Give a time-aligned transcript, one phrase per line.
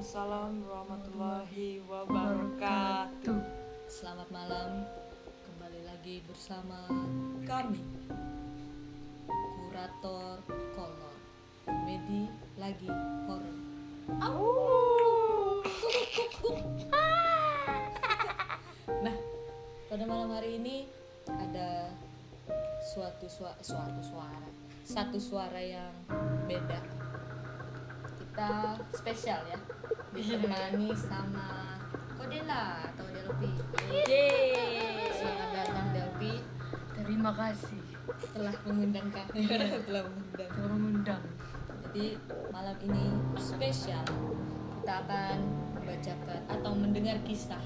[0.00, 3.36] Waalaikumsalam warahmatullahi wabarakatuh.
[3.84, 4.88] Selamat malam,
[5.44, 6.88] kembali lagi bersama
[7.44, 7.84] kami
[9.28, 10.40] Kurator
[10.72, 11.16] Kolor.
[11.68, 12.88] Komedi lagi
[13.28, 13.56] horor.
[19.04, 19.16] Nah,
[19.84, 20.88] pada malam hari ini
[21.28, 21.92] ada
[22.88, 24.48] suatu sua- suatu suara.
[24.80, 25.92] Satu suara yang
[26.48, 26.88] beda.
[28.16, 29.60] Kita spesial ya
[30.10, 31.78] Ditemani sama
[32.18, 33.50] Kodela atau Delpi
[35.14, 36.34] Selamat datang Delpi
[36.98, 37.90] Terima kasih
[38.34, 39.46] telah mengundang kami.
[39.46, 40.50] Telah mengundang.
[40.50, 41.22] Telah mengundang.
[41.86, 42.06] jadi
[42.50, 43.04] malam ini
[43.38, 44.02] spesial.
[44.80, 45.38] Kita akan
[45.78, 47.62] membacakan atau mendengar kisah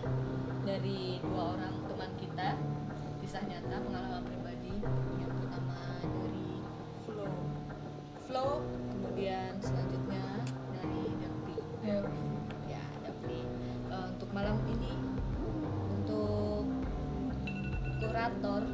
[0.65, 2.49] dari dua orang teman kita.
[3.25, 4.75] Kisah nyata pengalaman pribadi
[5.21, 6.49] yang pertama dari
[7.09, 7.33] Flow.
[8.29, 8.49] Flo
[8.93, 10.04] kemudian selanjutnya
[18.25, 18.65] kurator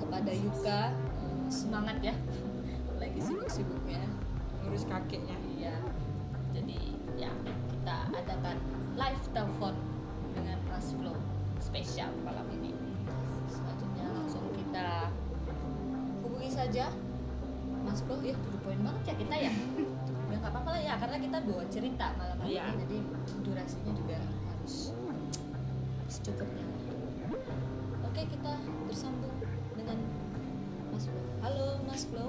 [0.00, 0.80] kepada Yuka
[1.52, 2.16] semangat ya.
[2.96, 4.00] Lagi sibuk-sibuknya
[4.64, 5.36] Ngurus kakeknya.
[5.52, 5.76] iya.
[6.56, 7.28] Jadi ya
[7.68, 8.56] kita adakan
[8.96, 9.76] live telepon
[10.32, 11.12] dengan Mas Flo
[11.60, 12.72] spesial malam ini.
[13.52, 15.12] Selanjutnya langsung kita
[16.24, 16.88] hubungi saja
[17.84, 19.52] Mas Flo ya to the point banget ya kita ya.
[20.28, 22.64] Ya nggak apa-apa lah ya karena kita bawa cerita malam hari Iya.
[22.68, 22.98] ini jadi
[23.40, 24.92] durasinya juga harus
[26.04, 26.64] secukupnya
[28.18, 28.52] oke kita
[28.90, 29.30] bersambung
[29.78, 29.98] dengan
[30.90, 32.26] Mas Flo halo Mas Flo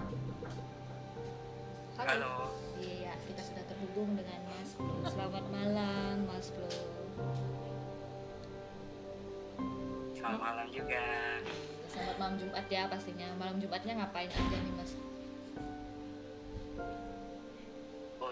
[1.99, 2.47] Halo.
[2.79, 5.03] Iya, kita sudah terhubung dengan Mas Flo.
[5.03, 6.71] Selamat malam, Mas Flo.
[10.15, 11.03] Selamat malam juga.
[11.91, 13.27] Selamat malam Jumat ya pastinya.
[13.35, 14.95] Malam Jumatnya ngapain aja nih, Mas?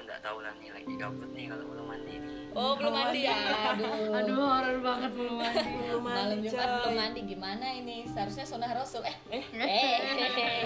[0.07, 2.35] Nggak tahu lah nih lagi gabut nih kalau belum mandi nih.
[2.55, 3.35] Oh, belum mandi ya.
[3.69, 3.91] Aduh.
[4.15, 5.69] Aduh horor banget belum mandi.
[5.83, 6.75] Belum Malam mandi, Jumat coy.
[6.79, 7.97] belum mandi gimana ini?
[8.07, 9.03] Seharusnya sunnah Rasul.
[9.03, 9.99] Eh, Eh, eh.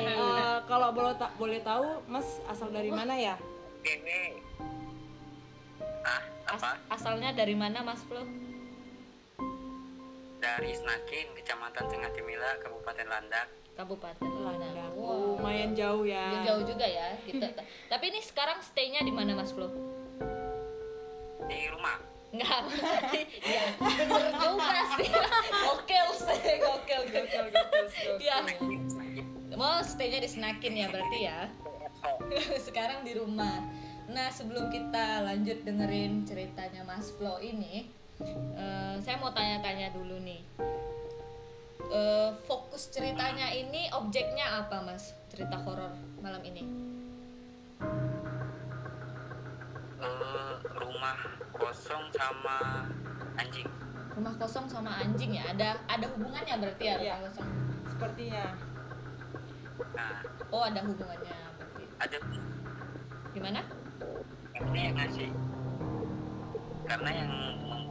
[0.14, 3.36] eh, kalau boleh tak boleh tahu, Mas asal dari mana ya?
[3.82, 4.22] Ini.
[6.02, 6.70] Ah, As- apa?
[6.88, 8.22] asalnya dari mana, Mas Flo?
[10.38, 13.48] Dari Snakin, Kecamatan Tengah Timila, Kabupaten Landak.
[13.82, 14.22] Kabupaten.
[14.22, 14.94] Landak.
[14.94, 16.46] Oh, lumayan jauh ya.
[16.46, 17.50] Jauh juga ya kita.
[17.90, 19.74] Tapi ini sekarang stay-nya di mana, Mas Flo?
[21.50, 21.98] Di rumah.
[22.30, 22.62] Enggak.
[23.42, 25.10] Iya, bener juga sih.
[25.66, 28.16] Gokil sih, gokil, gokil, gokil.
[28.22, 28.38] Iya.
[29.58, 31.50] Mau stay-nya di Snakin ya berarti ya.
[32.70, 33.66] Sekarang di rumah.
[34.14, 37.90] Nah, sebelum kita lanjut dengerin ceritanya Mas Flo ini,
[38.22, 40.46] eh, saya mau tanya-tanya dulu nih.
[41.92, 45.12] Eh, fokus ceritanya ini objeknya apa, Mas?
[45.28, 45.92] Cerita horor
[46.24, 46.64] malam ini.
[50.00, 51.18] Eh, rumah
[51.52, 52.88] kosong sama
[53.36, 53.68] anjing.
[54.16, 55.52] Rumah kosong sama anjing ya.
[55.52, 57.16] Ada ada hubungannya berarti ya rumah Iya.
[57.28, 57.48] kosong.
[57.92, 58.46] Sepertinya.
[59.92, 60.12] Nah,
[60.48, 61.84] Oh, ada hubungannya berarti.
[62.00, 62.18] ada
[63.32, 63.62] Gimana?
[64.62, 65.30] ini yang ngasih.
[66.86, 67.32] Karena yang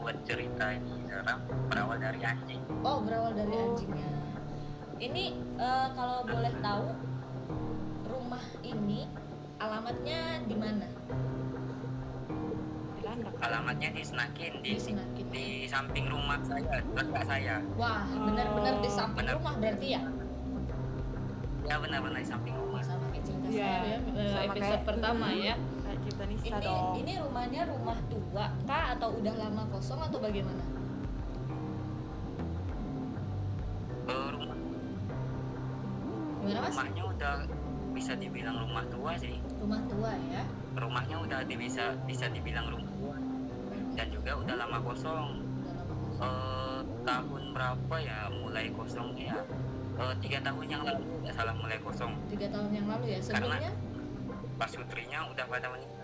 [0.00, 1.38] membuat cerita ini sekarang
[1.68, 2.64] berawal dari anjing.
[2.80, 4.08] Oh, berawal dari anjingnya.
[4.96, 5.24] Ini
[5.60, 6.84] eh, kalau boleh tahu
[8.08, 9.04] rumah ini
[9.60, 10.88] alamatnya di mana?
[13.40, 15.26] Alamatnya di Snakin, di, Di Snakin.
[15.28, 17.60] di samping rumah saya, dekat saya.
[17.76, 19.36] Wah, benar-benar di samping Benar.
[19.36, 20.02] rumah berarti ya?
[21.68, 22.80] Ya benar-benar di samping rumah.
[22.80, 25.54] Sama kayak cerita Iya, saya ya, sama episode kayak- pertama ya.
[26.40, 26.92] Nisa Ini dong.
[26.96, 30.64] ini rumahnya rumah tua kah atau udah lama kosong atau bagaimana?
[34.06, 34.56] Eh, rumah
[36.40, 36.72] Gimana mas?
[36.72, 37.34] rumahnya udah
[37.90, 40.42] bisa dibilang rumah tua sih Rumah tua ya?
[40.72, 43.16] rumahnya udah bisa bisa dibilang rumah tua
[43.92, 45.28] dan juga udah lama kosong
[45.60, 46.24] Udah lama kosong.
[46.24, 49.38] Eh, tahun berapa ya mulai kosongnya ya
[50.00, 53.18] Eh, tiga tahun yang lalu nggak salah mulai kosong Tiga tahun yang lalu ya.
[53.20, 53.72] Sebelumnya
[54.56, 55.99] pas sutrinya udah pada meninggal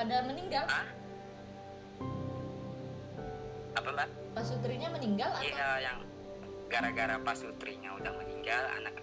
[0.00, 0.64] pada meninggal.
[0.64, 0.88] ah
[3.70, 5.44] apa mbak Pak Sutrinya meninggal atau?
[5.44, 5.98] iya yang
[6.66, 8.96] gara-gara pas sutrinya udah meninggal anak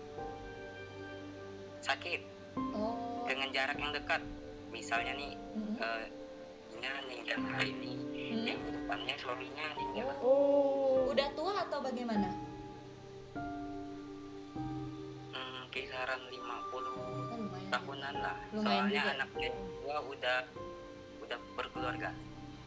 [1.79, 2.25] sakit
[2.73, 3.21] Oh.
[3.29, 4.25] dengan jarak yang dekat
[4.67, 5.37] misalnya nih
[5.77, 6.05] eh
[6.75, 7.93] nya meninggal hari ini
[8.27, 8.41] Hmm.
[8.43, 11.13] minggu depannya suaminya meninggal Oh.
[11.13, 12.29] Udah tua atau bagaimana?
[15.29, 16.41] hmm, kisaran 50
[16.73, 17.69] Oh, lumayan.
[17.69, 19.13] tahunan lah Lumayan soalnya juga.
[19.13, 20.39] anaknya dua udah
[21.27, 22.09] udah berkeluarga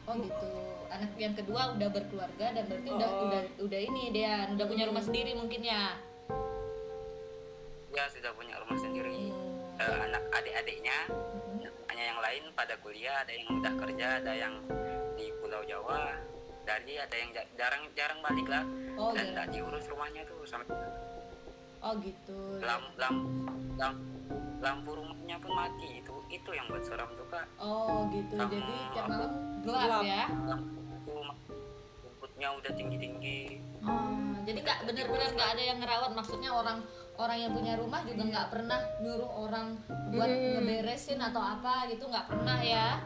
[0.04, 0.48] Oh gitu.
[0.90, 3.24] Anak yang kedua udah berkeluarga dan berarti udah Oh.
[3.28, 5.94] udah udah ini dia udah punya rumah sendiri mungkin ya.
[7.90, 9.58] dia sudah punya rumah sendiri Hmm.
[9.80, 11.72] Eh, anak adik-adiknya Mhm.
[11.86, 14.54] hanya yang lain pada kuliah ada yang udah kerja ada yang
[15.14, 16.12] di Pulau Jawa
[16.62, 18.64] jadi ada yang ja- jarang jarang balik lah
[18.94, 20.76] Oh, dan tak diurus rumahnya tuh sampai
[21.80, 22.38] oh gitu.
[22.60, 23.14] Lam, lam,
[23.74, 23.94] lam,
[24.58, 26.00] lampu rumahnya pun mati.
[26.00, 27.46] Itu itu yang buat seram tuh kak.
[27.58, 28.36] Oh gitu.
[28.36, 28.60] Jadi
[28.92, 29.30] tiap malam
[29.60, 30.02] gelap, Gelap.
[30.02, 30.24] ya?
[30.46, 30.80] Lampu
[32.04, 33.40] rumputnya udah tinggi tinggi
[33.80, 34.12] Oh,
[34.44, 36.10] jadi nggak benar-benar nggak ada yang ngerawat.
[36.12, 36.78] Maksudnya orang
[37.16, 39.66] orang yang punya rumah juga nggak pernah nyuruh orang
[40.12, 40.52] buat Hmm.
[40.60, 42.04] ngeberesin atau apa gitu.
[42.04, 43.00] Nggak pernah ya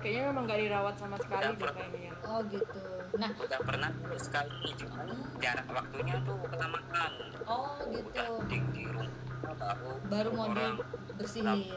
[0.00, 2.00] Kayaknya memang gak dirawat sama sekali Udah deh kayaknya.
[2.08, 2.12] Ya.
[2.24, 2.80] oh gitu.
[3.20, 3.30] Nah.
[3.36, 4.68] Udah pernah sekali.
[4.80, 7.12] Cuman jarak waktunya tuh kelamaan
[7.44, 8.08] oh gitu.
[8.08, 9.12] Udah di, di rumah
[9.60, 10.76] baru baru mau orang
[11.10, 11.76] dibersihin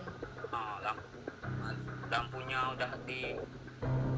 [0.56, 1.20] ah, lampu,
[2.08, 3.36] lampunya udah di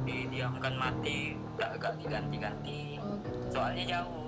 [0.06, 3.02] didiamkan mati udah agak diganti-ganti.
[3.02, 3.58] Oh gitu.
[3.58, 4.24] Soalnya jauh.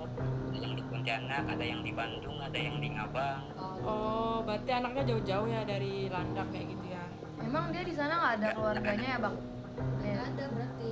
[0.48, 3.42] Ada yang di Pontianak ada yang di Bandung ada yang di Ngabang.
[3.54, 7.04] Oh, Oh, berarti anaknya jauh-jauh ya dari Landak kayak gitu ya.
[7.38, 9.36] Emang dia di sana nggak ada keluarganya ya bang?
[9.78, 10.90] Nggak Ya, ada berarti.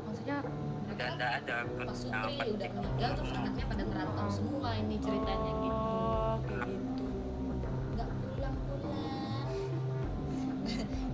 [0.00, 0.36] Maksudnya
[0.86, 1.56] udah enggak ada.
[1.66, 6.66] Pak Sutri apa- udah meninggal terus anaknya pada ngerantau semua ini ceritanya gitu Oh, kayak
[6.66, 7.04] gitu.
[7.90, 9.48] nggak pulang-pulang.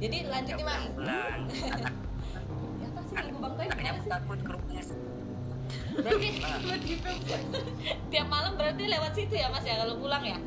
[0.00, 1.94] Jadi lanjut nih mas bulan anak
[2.80, 3.66] ya apa sih lagu bang Toy?
[3.66, 4.84] Anaknya takut ke rumahnya
[6.00, 6.28] berarti
[8.10, 10.38] tiap malam berarti lewat situ ya mas ya kalau pulang ya?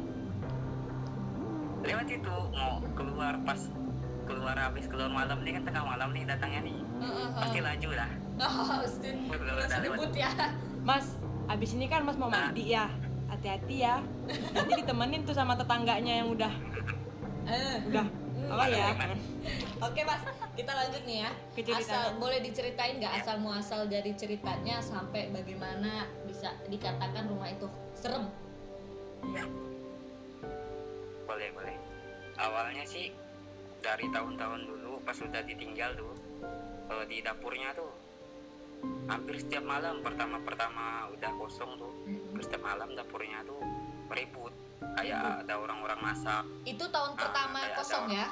[1.83, 3.61] Lewat itu mau keluar pas
[4.23, 5.39] keluar habis keluar malam.
[5.43, 6.61] Nih kan tengah malam nih datangnya.
[6.63, 6.79] Nih
[7.37, 8.11] pasti laju lah.
[8.33, 10.33] Oh, Udah, sebut ya.
[10.81, 12.89] Mas, abis ini kan Mas mau mandi ya.
[13.29, 14.01] Hati-hati ya.
[14.57, 16.49] Nanti ditemenin tuh sama tetangganya yang udah
[17.43, 18.05] Eh, udah
[18.49, 18.89] apa ya?
[19.83, 20.23] Oke mas,
[20.55, 21.31] kita lanjut nih ya.
[21.75, 28.27] Asal boleh diceritain nggak asal muasal dari ceritanya sampai bagaimana bisa dikatakan rumah itu serem?
[31.23, 31.75] boleh boleh.
[32.37, 33.13] Awalnya sih
[33.83, 36.13] dari tahun-tahun dulu pas sudah ditinggal tuh
[36.89, 37.91] eh, di dapurnya tuh
[39.05, 43.59] hampir setiap malam pertama-pertama udah kosong tuh hampir setiap malam dapurnya tuh
[44.09, 44.51] ribut
[44.95, 48.27] kayak ada orang-orang masak Itu tahun Ah, pertama kosong ya?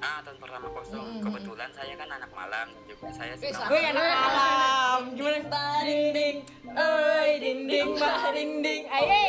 [0.00, 1.22] ah tahun pertama kosong Hmm.
[1.22, 3.72] kebetulan saya kan anak malam juga saya Wih, suka.
[3.72, 5.00] Gue anak malam.
[5.16, 5.38] Gimana?
[5.80, 6.36] Ding ding,
[6.68, 7.88] Oi, ding ding,
[8.34, 8.82] ding ding.
[8.86, 9.24] Aye.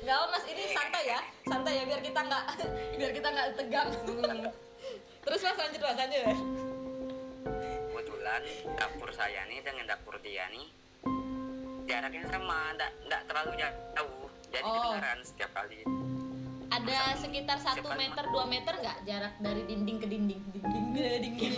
[0.00, 2.44] Gak apa mas, ini santai ya, santai ya biar kita nggak
[2.98, 3.88] biar kita nggak tegang.
[5.24, 6.24] Terus mas lanjut mas lanjut.
[7.86, 8.42] kebetulan
[8.74, 10.66] dapur saya nih dengan dapur dia nih
[11.86, 14.74] jaraknya sama enggak enggak terlalu jauh jadi Oh.
[14.76, 15.80] kedengaran setiap kali
[16.66, 21.54] Ada sekitar satu meter 2 meter nggak jarak dari dinding ke dinding, dinding ke dinding.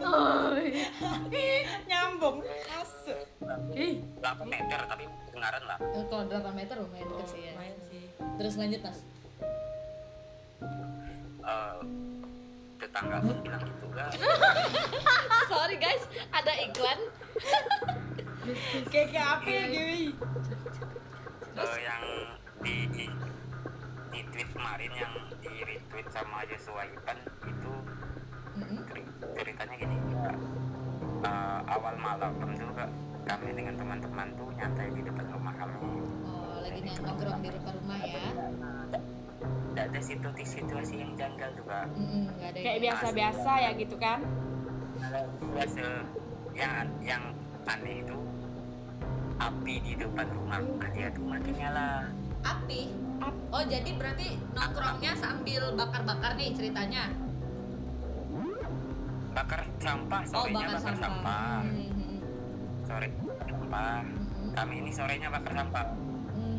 [0.00, 0.54] Oh,
[1.90, 2.46] Nyambung.
[2.70, 3.26] Masuk.
[3.74, 7.52] ih, 8 meter tapi kedengaran lah Kalau 8 meter lumayan deket sih ya.
[7.58, 8.06] Main sih.
[8.38, 8.98] Terus lanjut mas.
[11.42, 11.80] Eh,
[12.78, 14.10] tetangga pun bilang gitu kan
[15.50, 16.98] Sorry guys, ada iklan.
[18.90, 20.02] Kayak kayak apa ya, Dewi?
[21.52, 22.02] Eh, yang
[22.58, 23.04] di, di
[24.10, 27.72] di tweet kemarin yang di retweet sama Joshua Ipan itu
[29.32, 30.32] ceritanya gini ya,
[31.22, 32.90] eh, awal malam tuh Kak,
[33.24, 35.78] kami dengan teman-teman tuh nyantai di depan rumah kami
[36.26, 38.26] Oh, lagi nongkrong di depan rumah ya.
[39.42, 43.70] Tidak ada situasi situasi yang janggal tuh kak Mm-mm, nggak ada Kayak yang- biasa-biasa ya
[43.74, 44.18] gitu kan?
[45.50, 45.84] biasa
[46.52, 47.22] yang yang
[47.64, 48.16] aneh itu
[49.36, 51.88] api di depan rumah dia tuh makin nyala
[52.42, 52.82] api.
[53.48, 57.10] Oh jadi berarti nongkrongnya sambil bakar-bakar nih ceritanya.
[59.32, 61.00] bakar sampah Oh sorenya bakar bakar, sampah.
[61.00, 62.18] sampah Mm-mm.
[62.84, 63.08] sore
[63.40, 64.52] sampah Mm-mm.
[64.52, 65.86] kami ini sorenya bakar sampah.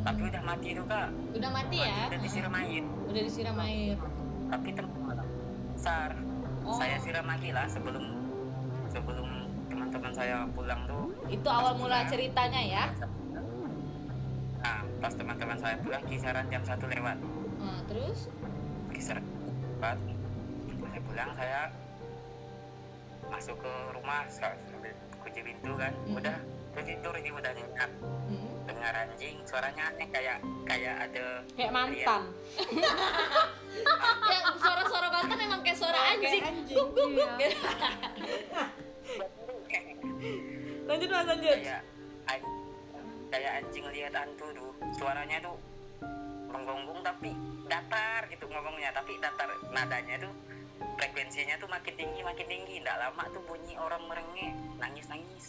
[0.03, 1.97] Tapi udah mati tuh kak Udah mati ya?
[2.07, 3.95] udah disiram air Udah disiram air.
[4.49, 5.17] tapi tempat
[5.73, 6.09] besar
[6.63, 6.79] Oh.
[6.79, 8.05] saya siram lagi lah sebelum
[8.87, 9.27] sebelum
[9.67, 12.85] teman-teman saya pulang tuh Itu awal mula ceritanya ya.
[14.57, 17.19] nah pas teman-teman saya pulang kisaran jam satu lewat
[17.59, 18.31] Nah, terus?
[18.89, 19.23] kisaran
[19.75, 19.99] lewat
[20.85, 21.61] saya pulang saya
[23.25, 26.15] masuk ke rumah sa- sambil kunci pintu kan Hmm.
[26.15, 26.35] udah
[26.71, 27.91] udah tidur ini udah nyenyak
[28.23, 28.52] Mm.
[28.63, 32.21] Dengar anjing suaranya aneh kayak kayak ada Kayak mantan.
[34.23, 36.41] Ya suara-suara mantan emang kayak suara Kayak anjing.
[36.45, 36.77] anjing.
[36.77, 37.29] Guk guk guk.
[37.35, 37.49] Iya.
[40.83, 41.57] Lanjut mas, lanjut.
[41.57, 41.81] kayak
[42.27, 42.51] an-
[43.29, 45.55] kayak anjing lihat hantu tuh suaranya tuh
[46.47, 47.33] menggonggong tapi
[47.65, 50.33] datar gitu ngomongnya tapi datar nadanya tuh
[51.33, 52.75] frekuensinya tuh makin tinggi makin tinggi.
[52.77, 55.45] Nggak lama tuh bunyi orang merengek nangis nangis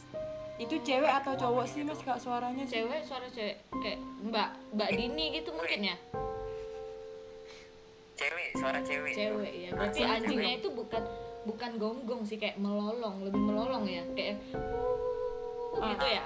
[0.56, 2.64] Itu cewek atau cowok sih mas kak suaranya?
[2.64, 2.80] sih?
[2.80, 3.60] Cewek suara cewek.
[3.84, 5.96] Kayak Mbak Mbak Dini gitu mungkin ya.
[8.14, 9.12] cewek suara cewek.
[9.12, 10.60] Cewek ya berarti Suara anjingnya cewek.
[10.62, 11.02] itu bukan
[11.44, 14.02] bukan gonggong sih kayak melolong lebih melolong ya?
[14.16, 14.36] Kayak
[15.74, 16.24] "Wuh," gitu ya?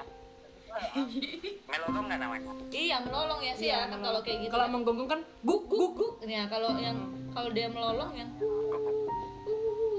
[1.68, 2.50] Melolong nggak namanya?
[2.70, 4.72] Iya melolong ya sih ya Iya, kalau kayak gitu kalau kan.
[4.76, 5.90] menggonggong kan guk guk.
[5.96, 6.12] guk.
[6.22, 6.94] Ya kalau yang
[7.32, 8.67] kalau dia melolong yang "Wuh,"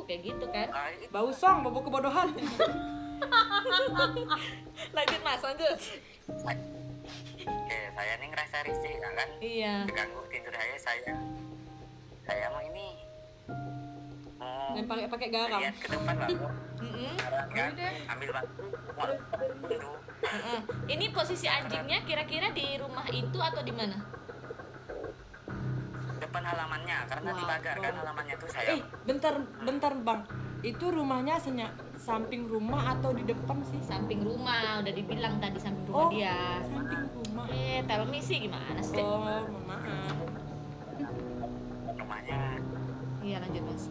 [0.10, 0.68] kayak gitu kan?
[0.74, 1.06] Ah, itu.
[1.14, 2.34] Bau song bau kebodohan.
[4.98, 5.80] Lanjut mas lanjut.
[7.46, 9.30] Oke, saya nih ngerasa risih ya kan?
[9.38, 9.74] Iya.
[9.86, 11.14] Terganggu tidur saya saya.
[12.26, 12.88] Saya mau ini
[14.40, 15.60] mau dan pakai pakai garam.
[15.60, 16.30] lihat ke depan lah
[17.54, 17.70] kan?
[18.16, 18.64] Ambil waktu.
[20.90, 24.00] Ini posisi anjingnya kira-kira di rumah itu atau di mana
[26.20, 27.38] depan halamannya karena Wow.
[27.38, 29.34] di pagar kan halamannya tuh saya eh bentar
[29.64, 30.22] bentar bang.
[30.60, 33.80] Itu rumahnya senya samping rumah atau di depan sih?
[33.80, 36.12] Samping rumah udah dibilang tadi samping rumah Oh.
[36.12, 36.60] dia.
[36.68, 37.46] samping rumah.
[37.48, 37.80] Eh
[38.20, 39.00] sih gimana sih?
[39.00, 40.18] Oh mohon maaf
[41.96, 42.40] rumahnya.
[43.24, 43.84] Iya lanjut mas.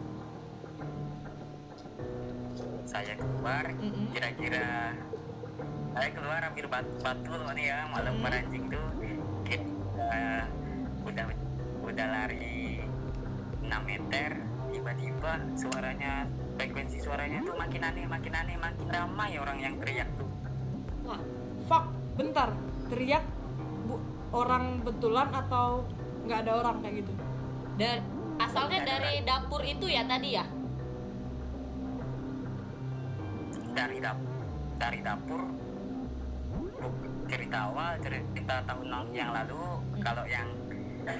[2.85, 4.09] Saya keluar Mm-mm.
[4.13, 4.93] kira-kira
[5.89, 8.29] saya keluar ambil batu batu nih ya malam Mm.
[8.29, 8.85] anjing tuh.
[9.45, 10.21] Kita
[11.01, 11.25] udah
[11.99, 12.79] udah lari
[13.59, 14.31] 6 meter
[14.71, 20.23] tiba-tiba suaranya frekuensi suaranya tuh makin aneh makin aneh makin ramai orang yang teriak tuh.
[21.03, 21.19] Wah
[21.67, 22.55] fuck bentar.
[22.87, 23.27] Teriak
[23.83, 23.99] bu
[24.31, 25.83] orang betulan atau
[26.23, 27.11] nggak ada orang kayak gitu?
[27.75, 27.99] Dan
[28.39, 30.47] asalnya dari dapur itu ya tadi ya?
[33.75, 34.31] Dari dapur
[34.79, 35.41] dari dapur
[36.47, 36.95] bu-
[37.27, 40.47] cerita awal cerita tahun yang lalu kalau yang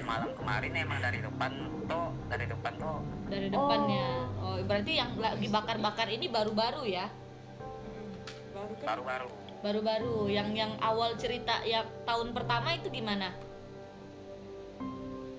[0.06, 1.52] malam kemarin emang dari depan
[1.90, 3.00] tuh dari depan tuh.
[3.26, 4.06] Dari depannya
[4.38, 7.06] oh berarti yang lagi bakar-bakar ini baru-baru ya?
[8.54, 9.28] Baru kan baru-baru.
[9.60, 10.16] Baru-baru.
[10.30, 13.34] Yang yang awal cerita ya tahun pertama itu gimana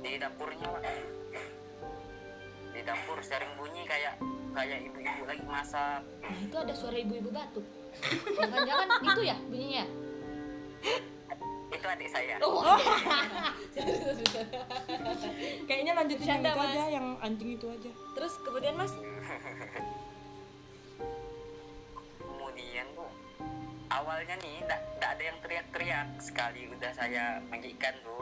[0.02, 0.68] di dapurnya.
[0.68, 0.84] Pak.
[2.72, 4.16] di dapur sering bunyi kayak
[4.56, 6.02] kayak ibu-ibu lagi masak.
[6.24, 7.68] Nah itu ada suara ibu-ibu batuk.
[8.40, 9.86] Jangan-jangan itu ya bunyinya
[11.72, 12.36] itu adik saya.
[12.44, 12.60] Oh,
[15.68, 16.92] kayaknya lanjutin yang Bercanda, itu aja Mas.
[16.92, 17.92] yang anjing itu aja.
[18.16, 18.92] Terus kemudian mas?
[22.20, 23.12] Kemudian tuh
[23.88, 26.62] awalnya nih tidak ada yang teriak-teriak sekali.
[26.76, 28.20] Udah saya manggilkan tuh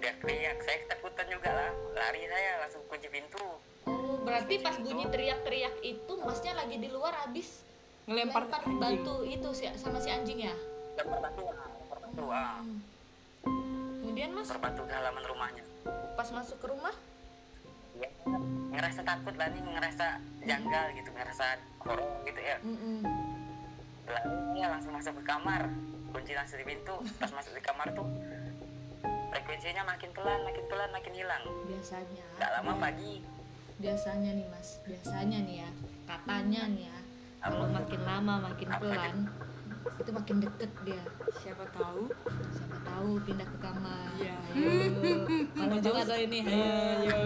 [0.00, 1.70] teriak-teriak saya ketakutan juga lah.
[1.92, 3.46] Lari saya langsung kunci pintu.
[3.86, 7.62] Oh berarti pas bunyi teriak-teriak itu masnya lagi di luar habis
[8.10, 10.54] ngelempar batu itu si, sama si anjing ya?
[10.98, 11.46] Lempar batu
[12.16, 12.64] batu ah
[14.00, 14.48] kemudian mas?
[14.48, 15.64] Lempar batu ke halaman rumahnya.
[16.16, 16.94] Pas masuk ke rumah?
[18.00, 18.08] Ya,
[18.72, 20.16] ngerasa takut lah nih ngerasa
[20.48, 22.56] janggal gitu ngerasa horor gitu ya.
[22.64, 23.04] Mm-mm.
[24.06, 25.68] lalu ya langsung masuk ke kamar.
[26.16, 26.96] Kunci langsung di pintu.
[27.20, 28.08] Pas masuk di kamar tuh
[29.36, 31.44] frekuensinya makin pelan makin pelan makin hilang.
[31.68, 32.24] Biasanya.
[32.40, 33.20] Nggak lama pagi.
[33.76, 34.80] Biasanya nih mas.
[34.88, 35.70] Biasanya nih ya.
[36.08, 36.98] Katanya nih ya.
[37.44, 39.16] Kalau makin lama makin Apa pelan
[40.00, 41.02] itu makin deket dia.
[41.42, 42.10] Siapa tahu?
[42.52, 44.10] Siapa tahu pindah ke kamar.
[44.18, 44.36] Iya.
[44.54, 44.70] Ayo.
[45.58, 46.64] kalau jauh atau ini ayo
[47.02, 47.22] ayo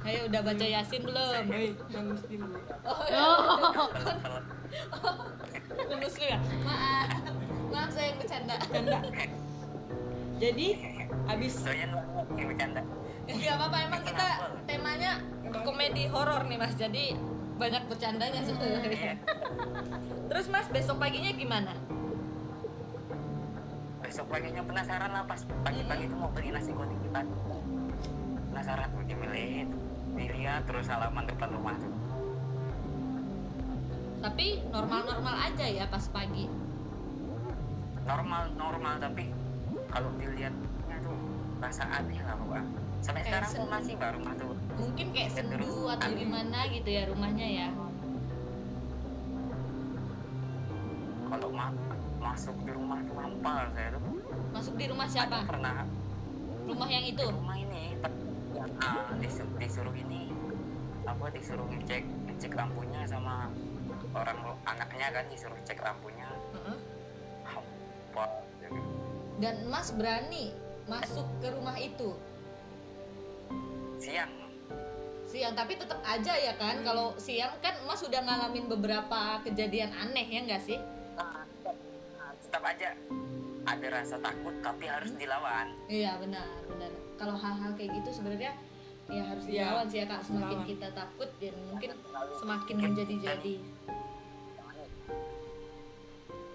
[0.00, 1.42] ayo udah baca yasin belum?
[1.50, 2.58] Hei yang muslim bu.
[2.88, 3.24] oh, ya.
[5.90, 6.38] Lu muslim ya?
[6.64, 7.08] Maaf.
[7.70, 8.56] Maaf saya yang bercanda.
[8.70, 8.98] Canda
[10.40, 10.68] jadi
[12.32, 12.82] nih bercanda.
[13.28, 13.76] Nggak apa-apa.
[13.84, 14.28] Emang kita
[14.64, 15.12] temanya
[15.60, 16.74] komedi horor nih mas.
[16.80, 17.12] Jadi
[17.60, 19.20] banyak bercandanya sebenarnya
[20.30, 21.74] terus mas besok paginya gimana?
[24.00, 25.42] Besok paginya penasaran lah pas.
[25.60, 27.34] Pagi-pagi tuh mau beli nasi kuning pagi
[28.50, 29.66] penasaran tuh dimilih
[30.12, 31.74] dilihat terus halaman depan rumah.
[31.76, 31.92] Tuh
[34.20, 36.44] tapi normal-normal aja ya pas pagi?
[38.04, 39.32] Normal normal tapi
[39.88, 41.16] kalau dilihatnya tuh
[41.58, 42.64] rasa aneh lah pak.
[43.00, 43.72] Sampai Kayak sekarang sendu.
[43.72, 44.52] masih baru rumah tuh.
[44.76, 46.18] Mungkin kayak Ya, sendu atau aneh.
[46.20, 47.68] gimana gitu ya rumahnya ya
[51.30, 51.70] kalau ma
[52.18, 54.02] masuk di rumah tuh hampar saya tuh
[54.50, 55.46] masuk di rumah siapa?
[55.46, 55.86] Pernah.
[56.66, 57.24] Rumah yang itu?
[57.24, 57.96] Rumah ini
[58.50, 60.34] yang ah, disuruh, disuruh ini
[61.06, 63.48] apa disuruh ngecek ngecek lampunya sama
[64.12, 66.28] orang anaknya kan disuruh cek lampunya.
[66.58, 66.78] Heeh.
[67.46, 68.26] hampa
[69.40, 70.52] dan mas berani
[70.84, 72.12] masuk ke rumah itu?
[73.96, 74.28] Siang.
[75.24, 80.28] Siang tapi tetap aja ya kan kalau siang kan mas sudah ngalamin beberapa kejadian aneh
[80.28, 80.76] ya enggak sih
[82.50, 82.90] tetap aja
[83.62, 85.70] ada rasa takut tapi harus dilawan.
[85.86, 86.90] Iya benar benar.
[87.14, 88.58] Kalau hal-hal kayak gitu sebenarnya
[89.06, 90.20] ya harus Iya, dilawan sih ya kak.
[90.20, 90.66] Semakin dilawan.
[90.66, 91.90] kita takut dan mungkin
[92.34, 93.54] semakin menjadi-jadi.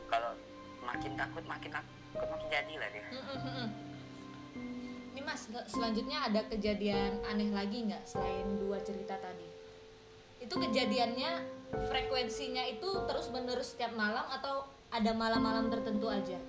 [0.05, 0.31] Kalau
[0.83, 1.91] makin takut makin takut
[2.27, 3.05] makin jadi lah dia
[5.11, 9.47] ini mas sel- selanjutnya ada kejadian aneh lagi nggak selain dua cerita tadi?
[10.39, 11.31] Itu kejadiannya
[11.87, 16.39] frekuensinya itu terus menerus setiap malam atau ada malam-malam tertentu aja?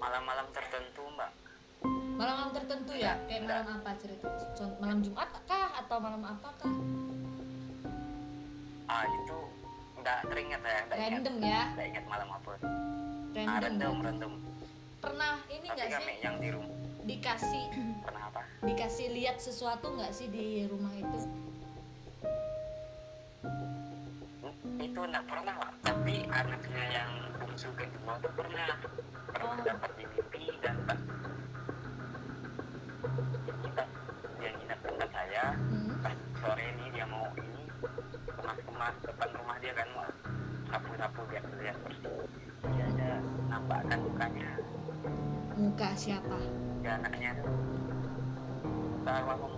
[0.00, 1.30] Malam-malam tertentu mbak.
[2.16, 3.20] Malam-malam tertentu ya?
[3.28, 4.28] Kayak malam apa cerita?
[4.80, 6.72] Malam Jumat kah atau malam apa kah?
[8.88, 9.38] Ah itu
[10.00, 11.12] nggak teringat ya nggak ingat.
[11.12, 11.62] Random ya?
[11.76, 12.48] Nggak ingat malam apa.
[12.56, 13.60] Ah, random.
[13.60, 14.32] random random
[15.04, 16.24] pernah ini nggak kami sih?
[16.24, 17.64] yang di rumah dikasih
[18.08, 18.40] pernah apa?
[18.64, 21.18] dikasih lihat sesuatu nggak sih di rumah itu?
[24.64, 25.63] Hmm, itu nggak pernah.
[26.04, 28.76] Tapi anaknya yang bungsu kedua tuh pernah
[29.32, 29.64] pernah Oh.
[29.64, 31.00] dapat di mimpi dan pas
[33.48, 33.88] ini pas
[34.36, 35.56] dia nginep tempat saya.
[35.56, 35.96] Hmm.
[36.04, 37.64] pas sore ini dia mau ini
[38.36, 40.04] kemas-kemas depan rumah dia kan mau
[40.68, 42.28] sapu-sapu biar terlihat bersih
[42.68, 43.10] dia ada
[43.48, 44.50] nampakkan mukanya.
[45.56, 46.36] Muka siapa?
[46.84, 47.32] Ya anaknya.
[47.40, 49.52] Tuh almarhum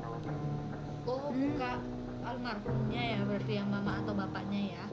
[1.10, 1.82] oh muka
[2.22, 4.86] almarhumnya ya berarti yang mama atau bapaknya ya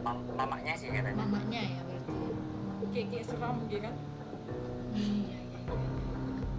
[0.00, 1.18] Mam- mamanya sih katanya.
[1.18, 2.12] Mamanya ya berarti.
[2.88, 3.94] Kayak kayak seram gitu kan?
[4.94, 5.56] Iya iya iya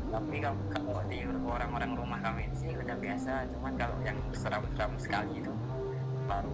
[0.09, 5.37] tapi kalau, kalau di orang-orang rumah kami sih udah biasa cuman kalau yang seram-seram sekali
[5.37, 5.53] itu
[6.25, 6.49] baru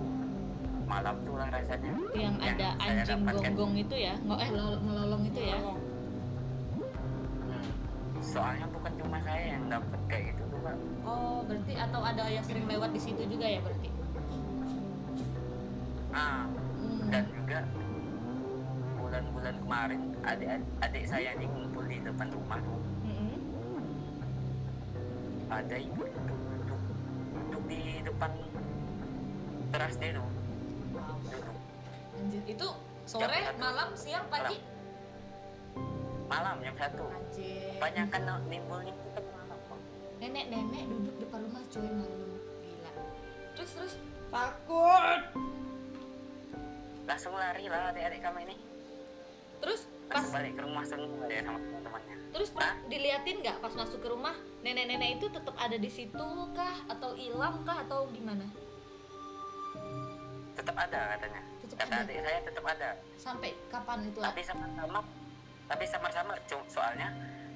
[0.86, 1.96] malam tuh lah rasanya.
[2.12, 4.20] Yang ada saya anjing gonggong itu ya?
[4.20, 5.56] Nggak eh lol- ngelolong itu ya.
[5.56, 5.80] Hmm.
[8.20, 10.75] soalnya bukan cuma saya yang dapat kayak gitu tuh pak
[11.06, 13.88] oh berarti atau ada yang sering lewat di situ juga ya berarti?
[16.12, 16.44] Ah.
[17.10, 17.60] Dan juga
[18.98, 20.50] bulan-bulan kemarin adik
[20.82, 22.60] adik saya nih ngumpul di depan rumah.
[23.06, 23.38] Mm-mm.
[25.48, 26.82] ada ibu duduk
[27.38, 28.32] duduk di depan
[29.70, 30.27] teras dia tuh
[30.96, 31.20] Wow.
[31.27, 31.56] duduk.
[32.15, 32.68] Anjir, itu
[33.04, 34.63] sore malam siang pagi?
[36.32, 36.63] Malam.
[36.63, 37.04] Jam satu.
[37.12, 37.76] Anjir.
[37.84, 39.80] banyak kan nimbulnya itu kan malam Pak.
[40.24, 42.19] nenek-nenek duduk depan rumah cuy malam
[42.63, 42.91] gila.
[43.60, 43.93] Terus terus.
[44.32, 45.21] Takut
[47.06, 48.58] langsung lari lah adik-adik kami ini.
[49.62, 52.15] Terus pas balik ke rumah semua dia sama teman-temannya.
[52.36, 56.78] Terus pernah diliatin nggak pas masuk ke rumah nenek-nenek itu tetap ada di situ kah
[56.91, 58.46] atau hilang kah atau gimana?
[60.58, 61.41] Tetap ada katanya.
[61.65, 62.04] Tetap kata ada.
[62.06, 62.89] adik saya tetap ada.
[63.18, 65.00] Sampai kapan itu tapi sama-sama
[65.65, 66.38] tapi sama-sama
[66.70, 67.10] soalnya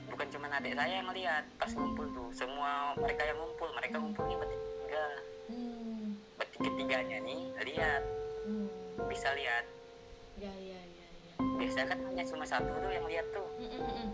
[0.09, 4.37] bukan cuma adik saya yang lihat pas ngumpul tuh semua mereka yang ngumpul mereka ngumpulnya
[4.41, 5.05] bertiga.
[5.49, 6.17] Hmm.
[6.37, 8.01] bertiga-tiganya nih lihat.
[8.45, 8.78] Hmm.
[9.05, 9.65] Bisa lihat.
[10.35, 11.33] Ya ya ya ya.
[11.55, 13.47] Biasanya kan hanya cuma satu tuh yang lihat tuh.
[13.57, 14.09] Mm, mm, mm.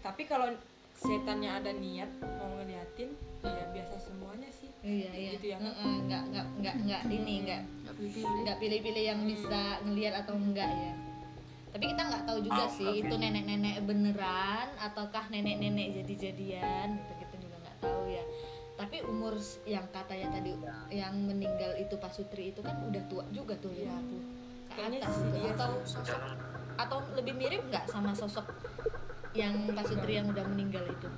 [0.00, 0.52] tapi kalau
[0.94, 3.10] setannya ada niat mau ngeliatin
[3.42, 4.68] ya biasa semuanya sih.
[4.80, 5.30] Iya iya.
[5.34, 5.96] Gitu ya, Mm, mm.
[6.06, 9.04] nggak nggak nggak nggak ini nggak Nggak pilih-pilih.
[9.04, 10.92] yang bisa ngelihat atau enggak ya.
[11.74, 13.00] Tapi kita nggak tahu juga Oh, sih oke.
[13.02, 17.12] itu nenek-nenek beneran ataukah nenek-nenek jadi-jadian gitu.
[17.18, 18.24] Kita juga nggak tahu ya
[18.74, 20.52] tapi umur yang katanya tadi
[20.90, 25.14] yang meninggal itu Pak Sutri itu kan udah tua juga tuh 50 ke Kayaknya atas
[25.14, 25.38] sih gitu.
[25.38, 25.52] iya.
[25.54, 26.20] Atau sosok
[26.74, 28.46] atau lebih mirip nggak sama sosok
[29.30, 31.08] yang Pak Sutri yang udah meninggal itu?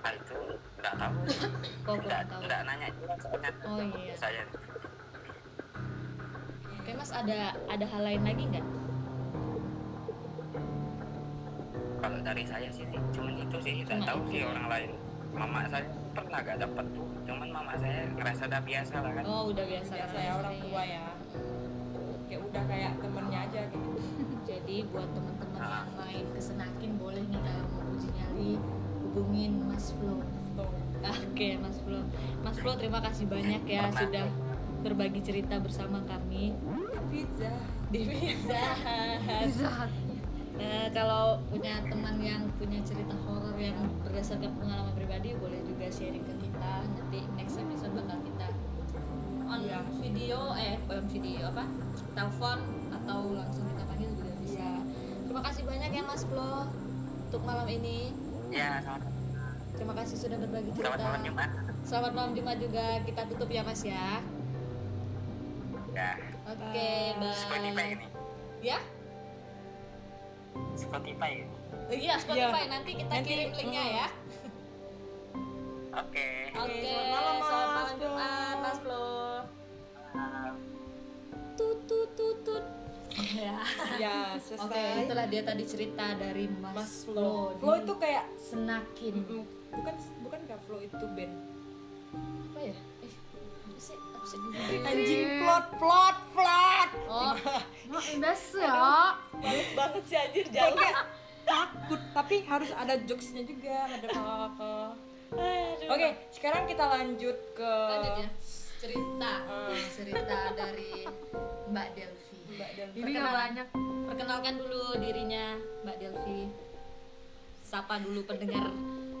[0.00, 0.36] Ah itu
[0.80, 1.16] nggak tahu.
[1.84, 2.40] Kok nggak tahu.
[2.48, 3.50] nggak nanya juga soalnya.
[3.68, 4.14] Oh, iya.
[4.16, 4.42] saya.
[6.80, 8.64] Oke Mas ada ada hal lain lagi nggak
[12.04, 14.46] kalau dari saya sih cuman itu sih Cuma tahu sih ya.
[14.46, 14.90] orang lain
[15.32, 19.42] mama saya pernah gak dapat tuh cuman mama saya ngerasa udah biasa lah kan oh
[19.48, 20.04] udah biasa ya
[20.36, 20.62] orang sering.
[20.62, 21.04] tua ya
[22.24, 23.90] kayak udah kayak temennya aja gitu
[24.44, 25.72] Jadi buat teman-teman Ah.
[25.80, 28.50] yang main ke Senakin boleh nih kalau mau uji nyali
[29.02, 30.20] hubungin Mas Flo.
[31.00, 32.00] Oke Mas Flo.
[32.44, 34.00] Mas Flo terima kasih banyak ya Pernah.
[34.04, 34.24] sudah
[34.82, 36.52] berbagi cerita bersama kami
[37.08, 37.52] pizza
[37.88, 38.60] di Pizza
[39.24, 39.92] Hut.
[40.54, 46.22] Nah, kalau punya teman yang punya cerita horor yang berdasarkan pengalaman pribadi boleh juga sharing
[46.22, 46.72] ke kita.
[46.86, 48.46] Nanti next episode bakal kita
[49.44, 49.80] on Iya.
[50.00, 51.64] video eh on video apa?
[52.14, 52.58] Telepon
[52.92, 54.62] atau langsung kita panggil juga bisa.
[54.62, 54.72] Iya.
[55.24, 56.70] Terima kasih banyak ya Mas Flo
[57.24, 58.14] untuk malam ini.
[58.48, 59.10] ya selamat,
[59.74, 60.86] Terima kasih sudah berbagi cerita.
[60.86, 61.50] selamat malam Jumat
[61.82, 62.84] Selamat malam Jumat juga.
[63.02, 64.22] Kita tutup ya Mas ya.
[65.90, 66.10] ya
[66.44, 67.34] Oke, Bye.
[67.34, 68.06] Spotify ini
[68.62, 68.78] Ya?
[70.74, 72.72] Spotify ini Iya, Spotify Iya.
[72.72, 73.92] nanti kita Nanti, kirim linknya mm.
[73.92, 74.06] ya.
[75.94, 78.00] oke Oke, selamat malam, Mas selamat malam Flo.
[78.00, 79.06] Jumat, Mas Flo.
[81.54, 82.64] Tut tut tut tut.
[83.30, 83.58] Ya.
[83.94, 87.54] ya Oke, selesai itulah dia tadi cerita dari Mas, Mas Flo.
[87.58, 89.14] Flo itu kayak Senakin.
[89.22, 89.42] Mm-mm.
[89.70, 91.34] bukan bukan gak Flo itu band
[92.14, 92.76] Apa ya?
[93.02, 93.12] Eh,
[93.76, 93.96] sih?
[93.96, 94.38] Apa sih?
[94.82, 97.34] anjing plot plot plot Oh,
[97.88, 98.74] Mak, biasa ya.
[99.34, 100.78] males banget sih anjir jauh.
[101.44, 104.90] takut tapi harus ada jokesnya juga ada kakak
[105.30, 105.88] Aduh.
[105.88, 108.28] oke sekarang kita lanjut ke lanjut ya
[108.78, 109.76] cerita Hmm.
[109.90, 111.04] cerita dari
[111.66, 112.98] Mbak Delvi Mbak Delvi.
[112.98, 113.66] Ini nggak banyak.
[114.04, 115.44] perkenalkan dulu dirinya
[115.82, 116.40] Mbak Delvi
[117.62, 118.72] sapa dulu pendengar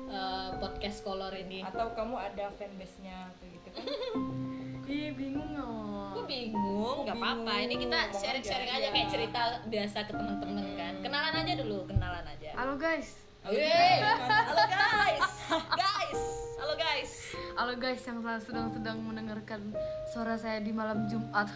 [0.06, 3.53] eh, podcast kolor ini atau kamu ada fanbase-nya atau gitu
[4.84, 6.22] Ih, bingung loh.
[6.24, 7.52] bingung, nggak apa-apa.
[7.66, 8.94] Ini kita sharing-sharing aja, aja iya.
[8.94, 10.94] kayak cerita biasa ke teman-teman kan.
[11.02, 12.50] Kenalan aja dulu, kenalan aja.
[12.54, 13.23] Halo guys.
[13.44, 15.28] Yeay, halo guys,
[15.76, 16.20] guys,
[16.56, 17.12] halo guys.
[17.52, 19.68] Halo guys yang sedang-sedang mendengarkan
[20.08, 21.52] suara saya di malam Jumat.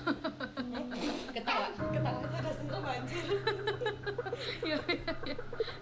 [1.34, 3.24] Ketawa, ketawa itu udah serem anjir.
[4.60, 5.36] Iya, iya, iya.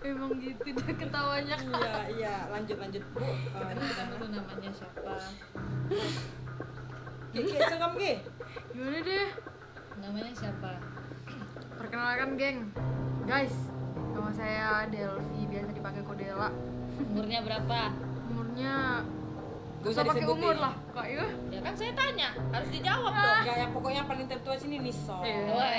[0.06, 1.56] Emang gitu deh ketawanya.
[1.58, 5.14] iya iya lanjut lanjut bu Eh, Kenalan dulu namanya siapa?
[7.34, 8.12] Ki, sengkam ki
[8.70, 9.26] Gimana deh?
[9.98, 10.70] Namanya siapa?
[11.74, 12.58] Perkenalkan geng.
[13.26, 13.74] Guys,
[14.16, 16.48] nama saya Delvi, biasa dipanggil Kodela.
[17.02, 17.80] Umurnya berapa?
[18.26, 18.74] Umurnya
[19.76, 21.26] Gak usah pakai umur lah, Kak ya.
[21.46, 23.38] Ya kan saya tanya, harus dijawab dong.
[23.38, 25.40] Enggak, yang pokoknya yang paling tertua sini Niso Iya.
[25.46, 25.78] Woi,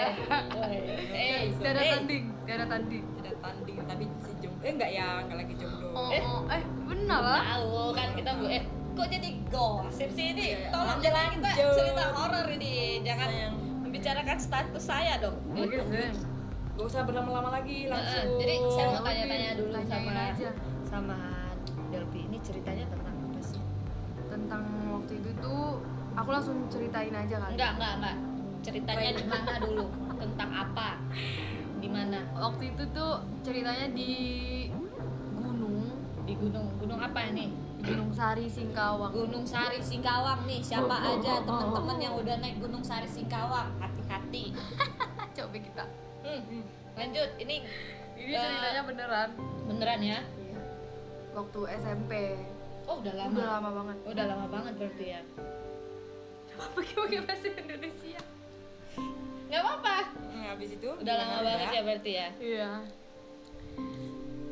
[0.54, 0.78] woi,
[1.12, 1.92] eh, Tidak ada eh.
[1.92, 3.04] tanding, tidak ada tanding.
[3.18, 6.22] tidak tanding tapi si jomblo eh enggak ya enggak lagi jomblo Oh, Eh.
[6.24, 7.42] oh, eh benar lah.
[7.44, 10.46] Tahu kan kita bu eh kok jadi gosip sih ini?
[10.68, 11.04] Tolong Lanjut.
[11.04, 12.74] jangan kita cerita horor ini,
[13.04, 13.54] jangan Sayang.
[13.82, 15.36] membicarakan status saya dong.
[15.52, 16.16] Oke, Zen.
[16.78, 20.50] Gak usah berlama-lama lagi langsung Heeh, Jadi saya mau tanya-tanya dulu tanyain sama aja.
[20.86, 21.18] sama
[21.88, 23.62] Delvi ini ceritanya tentang apa sih?
[24.28, 25.82] Tentang waktu itu tuh
[26.14, 27.54] aku langsung ceritain aja kali.
[27.56, 28.18] Enggak, enggak, enggak.
[28.62, 29.86] Ceritanya di mana dulu?
[30.18, 30.90] Tentang apa?
[31.78, 32.20] Di mana?
[32.34, 33.12] Waktu itu tuh
[33.42, 34.12] ceritanya di
[35.34, 35.76] gunung,
[36.26, 36.68] Di gunung.
[36.78, 37.54] Gunung apa ini?
[37.78, 39.14] Gunung Sari Singkawang.
[39.14, 40.60] Gunung Sari Singkawang nih.
[40.60, 43.70] Siapa aja teman-teman yang udah naik Gunung Sari Singkawang?
[43.80, 44.52] Hati-hati.
[45.38, 45.86] Coba kita.
[46.40, 46.66] Hmm.
[46.96, 47.30] Lanjut.
[47.38, 47.56] Ini
[48.18, 49.30] Ini Eh, ceritanya beneran.
[49.66, 50.20] beneran ya?
[50.26, 50.60] Iya.
[51.32, 52.12] Waktu SMP.
[52.88, 53.30] Oh, udah lama.
[53.32, 53.98] Udah lama banget.
[54.08, 55.22] Udah lama banget berarti ya.
[56.58, 58.22] Pakai pakai bahasa Indonesia.
[59.48, 59.96] Nggak apa-apa.
[60.18, 62.28] Hmm, habis itu Udah lama banget ya berarti ya.
[62.38, 62.70] Iya.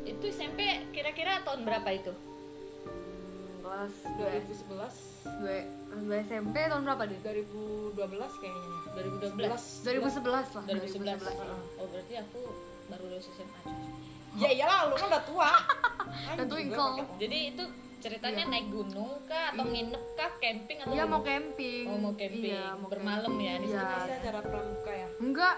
[0.06, 0.60] Itu SMP
[0.92, 2.14] kira-kira tahun berapa itu?
[3.58, 5.66] Kelas 2011 2 kelas
[5.98, 7.18] 2 SMP tahun berapa deh?
[7.20, 7.96] 2012
[8.36, 9.38] kayaknya 2012.
[9.82, 10.64] 2011 lah.
[10.64, 11.24] 2011.
[11.24, 11.78] 2011.
[11.78, 12.40] Oh, berarti aku
[12.86, 13.60] baru lulus SMA.
[14.36, 15.50] ya iyalah lu kan udah tua
[16.34, 16.92] Udah twinkle.
[16.94, 17.64] pakai- Jadi itu
[17.96, 21.84] ceritanya naik gunung kah atau nginep kah, camping atau Iya mau camping.
[21.86, 22.52] Oh, mau camping.
[22.52, 23.40] Iya, mau Bermalam camping.
[23.42, 23.82] ya di Iya.
[23.82, 25.56] Pasti acara pramuka ya Enggak.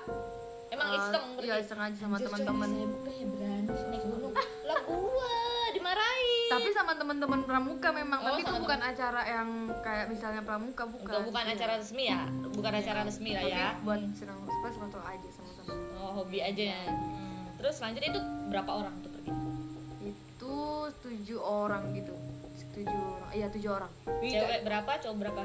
[0.68, 2.68] Emang Eh, iseng Iya iseng aja sama teman-teman.
[2.70, 4.32] Saya bukannya berani naik gunung.
[4.68, 5.34] lah gua
[5.74, 6.48] dimarahin.
[6.48, 9.48] Tapi sama teman-teman pramuka memang, Oh, tapi itu bukan acara yang
[9.84, 11.20] kayak misalnya pramuka bukan.
[11.20, 11.52] Bukan, bukan Iya.
[11.52, 12.20] acara resmi ya?
[12.48, 13.68] Bukan acara resmi lah Tapi ya.
[13.84, 15.76] buat senang suka senang aja sama teman.
[16.00, 16.80] Oh, hobi aja ya.
[17.60, 19.30] Terus lanjut itu berapa orang tuh pergi?
[20.00, 20.54] Itu
[21.04, 22.14] tujuh orang gitu.
[22.72, 23.30] Tujuh orang.
[23.36, 23.92] Iya tujuh orang.
[24.24, 25.42] Cewek berapa, cowok berapa?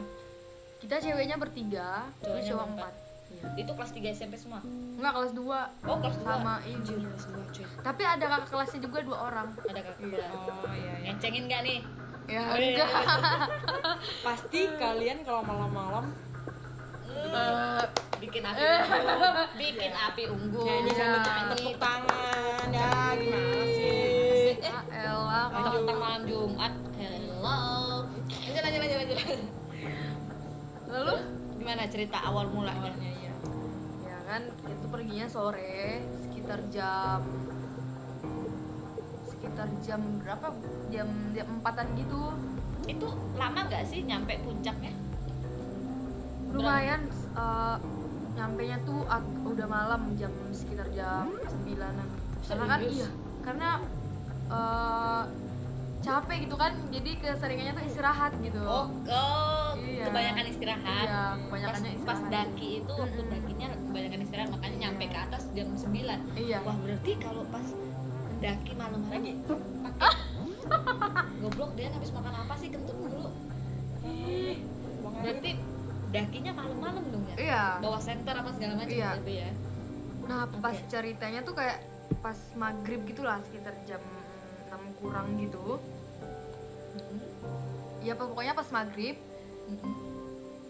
[0.79, 2.93] Kita ceweknya bertiga, terus Cowoknya cowok berempat.
[2.95, 3.02] empat.
[3.33, 3.45] Iya.
[3.57, 4.61] Itu kelas 3 SMP semua.
[4.63, 5.59] Enggak kelas dua.
[5.83, 6.23] Oh, kelas 2.
[6.23, 7.65] Sama kelas 2, cuy.
[7.81, 9.47] Tapi ada kakak kelasnya juga dua orang.
[9.59, 10.29] Ada kakak kelas.
[10.31, 11.79] oh iya iya Ngecengin gak nih?
[12.23, 12.67] Ya Oh, iya.
[12.77, 12.89] enggak.
[14.25, 16.05] pasti kalian kalau malam-malam
[17.13, 17.83] Eh,
[18.19, 19.47] bikin api unggun.
[19.55, 20.65] bikin api unggun.
[20.65, 21.45] nyanyi sambil Iya.
[21.51, 25.45] tepuk tangan ya gimana sih Eh, ah, elah.
[25.47, 26.73] kalau- tentang malam Jumat.
[26.95, 27.59] Hello.
[28.17, 29.39] Lanjut, lanjut, lanjut, lanjut.
[30.85, 31.13] Lalu?
[31.55, 32.91] Gimana cerita awal mulanya?
[34.33, 37.21] Kan, itu perginya sore sekitar jam
[39.29, 40.47] sekitar jam berapa?
[40.89, 42.33] Jam jam empatan gitu.
[42.89, 44.89] Itu lama nggak sih nyampe puncaknya?
[46.49, 47.05] Lumayan
[47.37, 47.77] eh,
[48.33, 52.07] nyampe nya tuh ag- udah malam jam sekitar jam sembilanan.
[52.43, 53.09] Karena kan iya,
[53.45, 53.69] karena
[54.49, 55.23] eh,
[56.03, 58.59] capek gitu kan, jadi keseringannya tuh istirahat gitu.
[58.59, 59.62] Oh, oh
[60.03, 60.09] Iya.
[60.09, 61.07] kebanyakan istirahat.
[61.07, 62.33] Iya, kebanyakannya pas, pas istirahat.
[62.35, 63.33] daki itu waktu Mm-mm.
[63.33, 66.57] dakinya kebanyakan istirahat makanya nyampe ke atas jam 9 Iya.
[66.61, 67.67] Wah berarti kalau pas
[68.33, 69.31] mendaki malam lagi
[71.39, 73.29] goblok dia habis makan apa sih kentut dulu
[75.13, 75.51] berarti
[76.09, 77.63] dakinya malam-malam dong ya Iya.
[77.79, 79.09] bawa senter apa segala macam Iya.
[79.17, 79.49] gitu ya
[80.23, 81.83] Nah, pas ceritanya tuh kayak
[82.19, 83.99] pas maghrib gitulah sekitar jam
[84.71, 85.83] 6 kurang gitu.
[87.99, 89.19] Ya pokoknya pas maghrib
[89.65, 89.93] Mm-mm.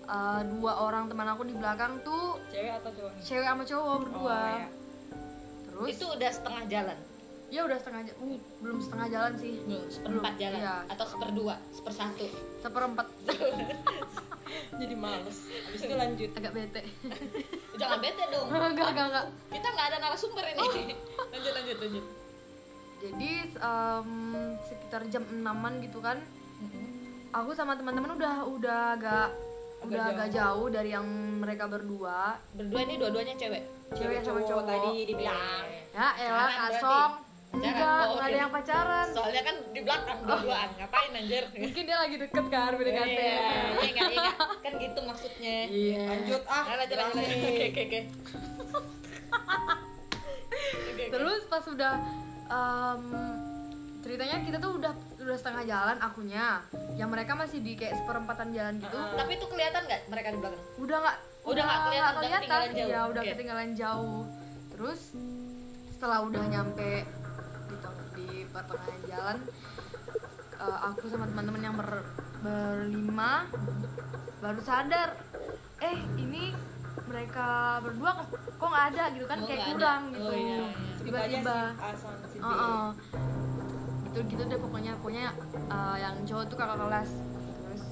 [0.04, 3.12] eh, dua orang teman aku di belakang tuh cewek atau cowok?
[3.12, 4.30] nih cewek sama cowok berdua.
[4.30, 4.68] oh, ya.
[5.66, 5.88] Terus?
[5.90, 6.98] Itu udah setengah jalan?
[7.50, 9.54] Ya udah setengah ja- uh, belum setengah jalan sih.
[9.62, 10.60] belum seperempat Belum, jalan?
[10.60, 10.76] iya.
[10.88, 11.56] atau seperdua?
[11.72, 12.26] Sepersatu?
[12.60, 13.08] Seperempat.
[14.82, 15.38] Jadi males.
[15.64, 16.30] Habis itu lanjut.
[16.34, 16.82] Agak bete.
[17.82, 18.48] jangan bete dong.
[18.74, 19.26] Enggak enggak enggak.
[19.50, 20.62] kita nggak ada narasumber ini.
[21.30, 22.06] Lanjut lanjut lanjut.
[23.04, 24.10] Jadi em,
[24.64, 26.18] sekitar jam enaman gitu kan
[27.34, 29.28] aku sama teman-teman udah udah agak
[29.84, 30.68] udah agak jauh.
[30.70, 31.04] dari yang
[31.42, 32.38] mereka berdua.
[32.54, 33.64] Berdua ini dua-duanya cewek?
[33.92, 35.66] Cewek sama cowok tadi dibilang.
[35.92, 37.12] Ya elah kasong
[37.54, 38.02] enggak Pacaran?
[38.02, 39.08] Oh, nggak ada yang pacaran.
[39.14, 41.44] Soalnya kan di belakang dua-duaan ngapain anjir?
[41.54, 43.36] Mungkin dia lagi deket kan PDKT Iya,
[43.78, 44.38] iya iya nggak.
[44.64, 45.58] kan gitu maksudnya.
[45.70, 46.02] Iya.
[46.08, 46.98] Lanjut ah Nah, lanjut.
[46.98, 47.66] Lanjut oke.
[47.74, 48.00] Oke oke.
[51.14, 51.94] Terus pas udah
[52.48, 53.04] em,
[54.02, 54.94] ceritanya kita tuh udah
[55.24, 56.48] udah setengah jalan akunya.
[56.94, 58.98] Yang mereka masih di kayak seperempatan jalan gitu.
[58.98, 60.62] Tapi itu kelihatan nggak mereka di belakang?
[60.78, 62.88] Udah nggak Udah nggak kelihatan, udah ketinggalan jauh.
[62.88, 63.32] iya udah Oke.
[63.34, 64.22] ketinggalan jauh.
[64.70, 65.00] Terus
[65.90, 66.92] setelah udah nyampe
[67.66, 69.38] gitu di pertengahan jalan
[70.56, 71.90] eh, aku sama teman-teman yang ber,
[72.40, 73.48] berlima
[74.38, 75.16] baru sadar
[75.80, 76.52] eh ini
[77.04, 77.48] mereka
[77.80, 79.04] berdua kok nggak ada?
[79.12, 79.76] Gitu kan Oh, kayak nggak ada.
[79.76, 80.68] kurang Oh, gitu iya, iya.
[81.04, 81.58] Tiba-tiba
[84.14, 85.34] gitu gitu deh pokoknya pokoknya
[85.68, 87.10] eh, yang cowok tuh kakak kelas.
[87.66, 87.84] Terus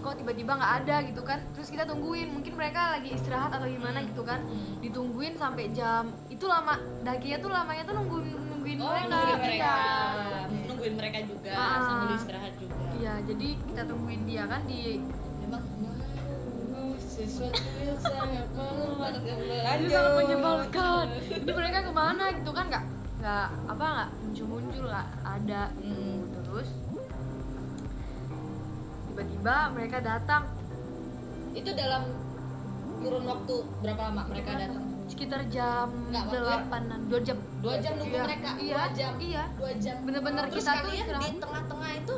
[0.00, 1.38] kok tiba-tiba nggak ada gitu kan?
[1.54, 4.42] Terus kita tungguin mungkin mereka lagi istirahat atau gimana gitu kan?
[4.42, 4.82] Hmm.
[4.82, 6.74] ditungguin sampai jam itu lama
[7.06, 9.06] dakinya tuh lamanya tuh nungguin nungguin oh mereka.
[9.06, 9.70] nungguin mereka.
[9.70, 10.40] Iya.
[10.66, 11.80] nungguin mereka juga Ah.
[11.86, 12.74] sambil istirahat juga.
[12.98, 14.98] Iya jadi kita tungguin dia kan di
[15.46, 15.62] memang
[16.98, 19.12] sesuatu yang sangat menyebalkan
[19.76, 21.06] ini sangat menyebalkan.
[21.28, 22.84] Ini mereka ke mana gitu kan nggak
[23.20, 26.18] nggak apa nggak muncul muncul nggak ada Hmm.
[26.40, 26.68] terus
[29.10, 30.42] tiba-tiba mereka datang.
[31.52, 32.02] Itu dalam
[33.00, 34.84] kurun waktu berapa lama mereka datang?
[35.10, 35.90] sekitar jam
[36.30, 37.34] delapanan dua jam.
[37.58, 39.12] dua jam nunggu Iya, mereka iya, dua jam.
[39.18, 39.44] Iya.
[39.58, 39.96] dua jam.
[40.06, 42.14] Bener-bener kita tuh di tengah-tengah itu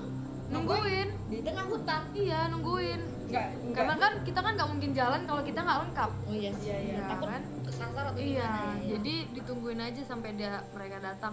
[0.53, 1.09] nungguin.
[1.29, 2.03] Di tengah hutan.
[2.13, 3.01] Iya nungguin.
[3.33, 6.11] Enggak karena kan kita kan nggak mungkin jalan kalau kita nggak lengkap.
[6.29, 6.69] Oh iya sih.
[6.69, 6.99] Iya, iya.
[7.09, 7.43] takut kan?
[7.63, 11.33] kesasar atau iya gimana ya jadi ditungguin aja sampai dia mereka datang.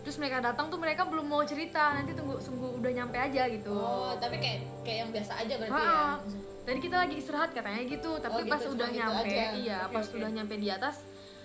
[0.00, 1.98] Terus mereka datang tuh mereka belum mau cerita.
[1.98, 3.74] Nanti tunggu sungguh udah nyampe aja gitu.
[3.74, 6.22] Oh tapi kayak kayak yang biasa aja berarti Ha-ha.
[6.22, 9.44] ya tadi kita lagi istirahat katanya gitu tapi Oh, gitu, pas udah gitu nyampe aja.
[9.58, 10.16] iya Oke, pas oke.
[10.22, 10.96] udah nyampe di atas.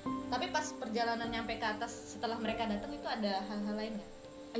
[0.06, 4.10] Tapi pas perjalanan nyampe ke atas setelah mereka datang itu ada hal-hal lain nggak?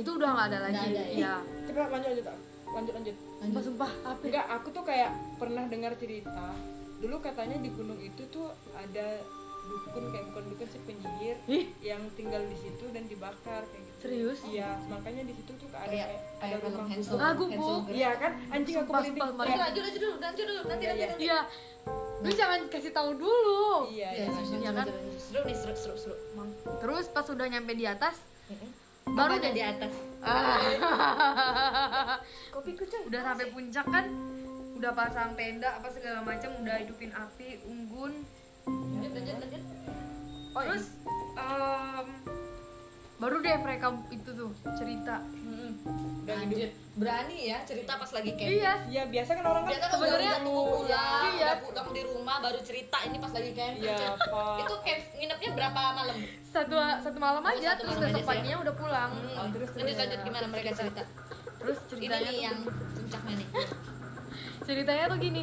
[0.02, 1.04] Itu udah nggak ada lagi ada, ya?
[1.14, 1.34] iya.
[1.70, 2.38] Coba lanjut ah.
[2.68, 3.16] Lanjut lanjut.
[3.38, 4.22] Sumpah sumpah apa?
[4.22, 6.50] Enggak aku tuh kayak pernah dengar cerita.
[6.96, 9.20] Dulu katanya di gunung itu tuh ada
[9.66, 11.66] dukun kayak bukan dukun sih penyihir Ih.
[11.82, 13.98] yang tinggal di situ dan dibakar kayak gitu.
[13.98, 14.38] Serius?
[14.46, 17.82] Iya makanya di situ tuh ada kayak kayak, ada rumah Handsome Ah, Girl.
[17.90, 18.32] iya kan?
[18.48, 19.10] Anjing aku Iya.
[19.26, 21.10] lanjut lanjut dulu lanjut dulu nanti Iya, nanti iya.
[21.10, 21.40] nanti iya.
[22.16, 23.90] Lu jangan kasih tahu dulu.
[23.90, 24.86] Iya Iya, iya lanjut, Iya kan?
[24.86, 25.20] lanjut, lanjut.
[25.20, 26.14] seru nih seru seru seru.
[26.78, 28.16] Terus pas udah nyampe di atas
[29.06, 29.52] baru deh.
[29.54, 29.92] di atas.
[32.50, 34.06] Kopi kucing udah sampai puncak kan?
[34.76, 38.12] Udah pasang tenda apa segala macam udah hidupin api unggun.
[38.66, 39.62] Lanjut lanjut lanjut.
[40.56, 40.86] Oh terus
[41.36, 42.06] em,
[43.20, 45.22] baru deh mereka itu tuh cerita.
[45.22, 45.45] udah
[46.26, 46.70] lanjut.
[46.96, 48.56] Berani ya cerita pas lagi camping.
[48.56, 51.46] Iya iya biasa kan orang kan biasa kan Sebenarnya- udah tunggu pulang Iya.
[51.46, 53.84] udah pulang di rumah baru cerita ini pas lagi camping.
[53.84, 54.56] Iya, Pak.
[54.58, 56.16] itu camp nginepnya berapa malam?
[56.46, 59.10] Satu satu malam aja satu terus besok sih, paginya udah pulang.
[59.12, 59.98] Hmm, Oh, terus, lanjut terus.
[60.00, 61.02] lanjut gimana mereka cerita.
[61.56, 62.58] terus ini ceritanya tuh yang
[62.94, 63.48] puncaknya nih?
[64.62, 65.42] Ceritanya tuh gini.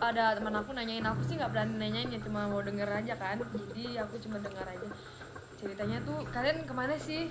[0.00, 3.36] Ada teman aku nanyain aku sih nggak berani nanyain ya cuma mau denger aja kan?
[3.38, 4.88] Jadi aku cuma dengar aja.
[5.56, 7.28] Ceritanya tuh kalian ke mana sih?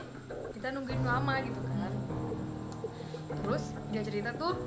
[0.54, 1.94] Kita nungguin lama gitu kan
[3.30, 4.58] terus dia cerita tuh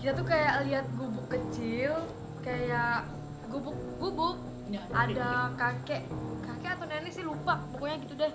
[0.00, 1.92] kita tuh kayak lihat gubuk kecil
[2.40, 3.04] kayak
[3.52, 4.36] gubuk gubuk.
[4.70, 6.06] Ya, ada kakek
[6.46, 8.32] kakek atau nenek sih lupa pokoknya gitu deh.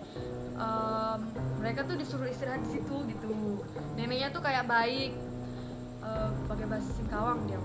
[0.55, 1.19] Em,
[1.63, 3.63] mereka tuh disuruh istirahat di situ gitu.
[3.95, 5.15] Neneknya tuh kayak baik
[6.03, 7.59] eh, pakai bahasa Singkawang dia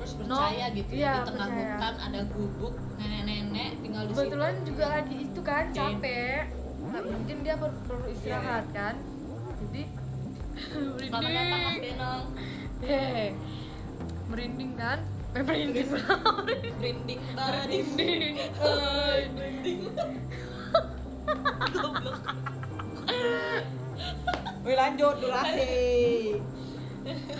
[0.00, 1.68] terus No, percaya gitu iya, ya di tengah percaya.
[1.76, 6.42] hutan ada gubuk nenek-nenek tinggal di kebetulan situ juga lagi itu kan capek.
[6.80, 8.94] Nah, mungkin dia perlu, perlu istirahat kan.
[9.60, 9.82] Jadi
[10.68, 12.24] selamat datang mas merinding Benong
[12.80, 13.26] Hehe.
[14.30, 14.98] merinding kan?
[15.30, 15.86] Eh, merinding.
[16.80, 17.70] Merinding banget.
[17.70, 18.50] Merinding.
[18.58, 19.78] Merinding.
[24.66, 25.70] Wih lanjut durasi.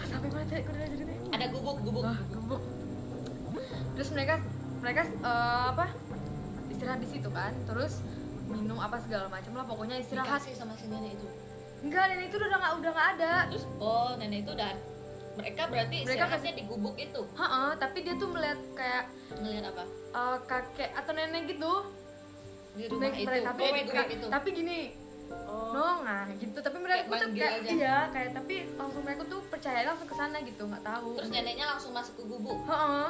[0.07, 0.63] Sampai mana tadi
[1.35, 2.07] ada gubuk gubuk.
[2.07, 2.63] Wah, gembuk.
[3.99, 4.39] Terus mereka
[4.79, 5.91] mereka eh, apa?
[6.71, 7.51] Istirahat di situ kan.
[7.67, 7.99] Terus
[8.47, 10.39] minum apa segala macam lah pokoknya istirahat.
[10.43, 11.27] dikasih sama nenek itu
[11.81, 13.33] Enggak, nenek itu udah nggak udah nggak ada.
[13.49, 14.73] terus oh nenek itu udah
[15.33, 19.83] mereka berarti Mereka istirahatnya di gubuk itu Heeh, tapi dia tuh melihat kayak ngelihat apa
[20.11, 21.73] eh, kakek atau nenek gitu.
[22.71, 24.79] di rumah Naik- itu mereka- tapi oh, di gubuk itu tapi gini,
[25.45, 26.59] oh no, nah gitu.
[26.61, 27.71] Tapi mereka Kayak tuh kayak aja.
[27.73, 31.09] iya, kayak tapi langsung mereka tuh percaya langsung ke sana gitu, nggak tahu.
[31.17, 33.09] terus neneknya langsung masuk ke gubuk Heeh.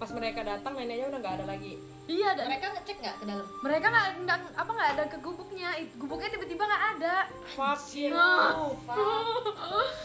[0.00, 1.76] Pas mereka datang neneknya udah nggak ada lagi.
[2.08, 3.46] Iya dan mereka ngecek nggak ke dalam?
[3.60, 5.68] mereka nggak nggak apa nggak ada ke gubuknya.
[6.00, 7.16] Gubuknya tiba-tiba nggak ada.
[7.52, 8.16] Fuck you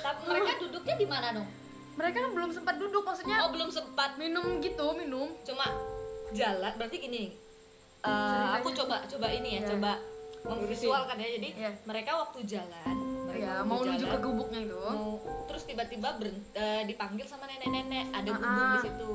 [0.04, 1.48] tapi mereka duduknya di mana dong?
[1.96, 4.20] Mereka kan belum sempat duduk maksudnya oh belum sempat.
[4.20, 5.32] minum gitu minum.
[5.42, 5.64] Cuma
[6.36, 7.24] jalan berarti gini
[8.04, 8.78] eh, Ceritanya aku sih.
[8.84, 9.70] coba coba ini ya Iya.
[9.72, 9.92] coba
[10.46, 11.28] memvisualkan ya.
[11.40, 11.72] Jadi Iya.
[11.88, 14.78] mereka waktu jalan mereka ya waktu mau menuju jalan, ke gubuknya itu.
[14.84, 15.08] mau
[15.48, 16.10] terus tiba-tiba
[16.54, 18.12] eh, dipanggil sama nenek-nenek.
[18.12, 18.84] Ada Ah, gubuk di ah.
[18.84, 19.10] situ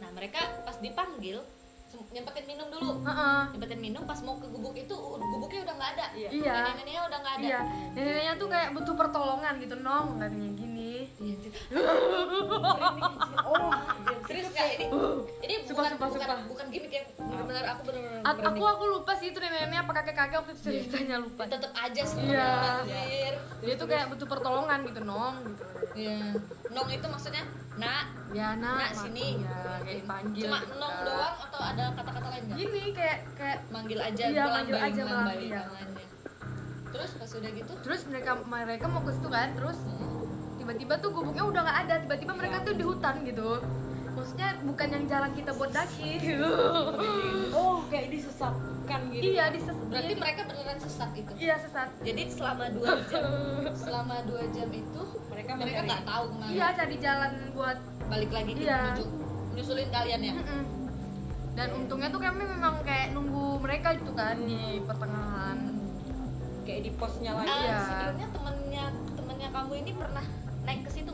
[0.00, 1.38] nah mereka pas dipanggil
[2.10, 3.02] nyempetin minum dulu.
[3.02, 3.40] Heeh.
[3.54, 6.06] nyempetin minum pas mau ke gubuk itu gubuknya udah nggak ada.
[6.14, 6.28] Iya.
[6.30, 6.52] Iya.
[6.54, 7.46] nenek-neneknya udah nggak ada.
[7.46, 7.60] Iya.
[7.94, 10.92] Neneknya tuh kayak butuh pertolongan gitu nong katanya gini.
[11.18, 11.52] Iya, anjir.
[13.50, 13.70] oh
[14.26, 14.66] serius nggak?
[14.78, 14.86] ini
[15.42, 16.38] ini Sumpah, bukan sumpah, bukan sumpah.
[16.46, 17.02] bukan gimmick ya.
[17.18, 21.16] Benar-benar aku benar-benar aku aku lupa sih itu neneknya apa kakek kakek waktu itu ceritanya
[21.18, 21.42] lupa.
[21.50, 22.50] Tetep aja sih Iya.
[23.60, 25.64] dia tuh kayak butuh pertolongan gitu nong gitu.
[25.98, 26.38] Iya.
[26.70, 27.44] Nong itu maksudnya
[27.80, 29.28] nak ya nak Nak, sini.
[29.40, 31.06] ya kayak dipanggil cuma gitu nong kan.
[31.06, 32.56] doang atau ada kata-kata lain nggak?
[32.56, 35.62] gini kayak kayak Manggil aja, Iya, manggil aja, melambai, iya.
[36.90, 39.78] Terus pas udah gitu, terus mereka mereka mau ke situ kan terus
[40.60, 43.50] tiba-tiba tuh gubuknya udah nggak ada tiba-tiba mereka tuh di hutan gitu
[44.10, 46.10] maksudnya bukan yang jalan kita buat daki
[47.56, 51.30] oh kayak disesatkan gitu iya di berarti mereka beneran sesat itu.
[51.36, 53.24] iya sesat Jadi selama dua jam,
[53.84, 56.50] selama dua jam itu mereka mereka nggak tahu ke mana.
[56.50, 58.78] iya cari jalan buat Balik lagi ke Iya.
[58.90, 59.04] menuju
[59.52, 60.34] nyusulin kalian ya.
[60.34, 60.62] Mm-mm.
[61.50, 65.58] dan untungnya tuh kami memang kayak nunggu mereka gitu kan di pertengahan
[66.62, 67.78] kayak di posnya lagi Ah, Iya.
[67.80, 70.24] sebelumnya temennya temennya kamu ini pernah
[70.60, 71.09] naik ke situ?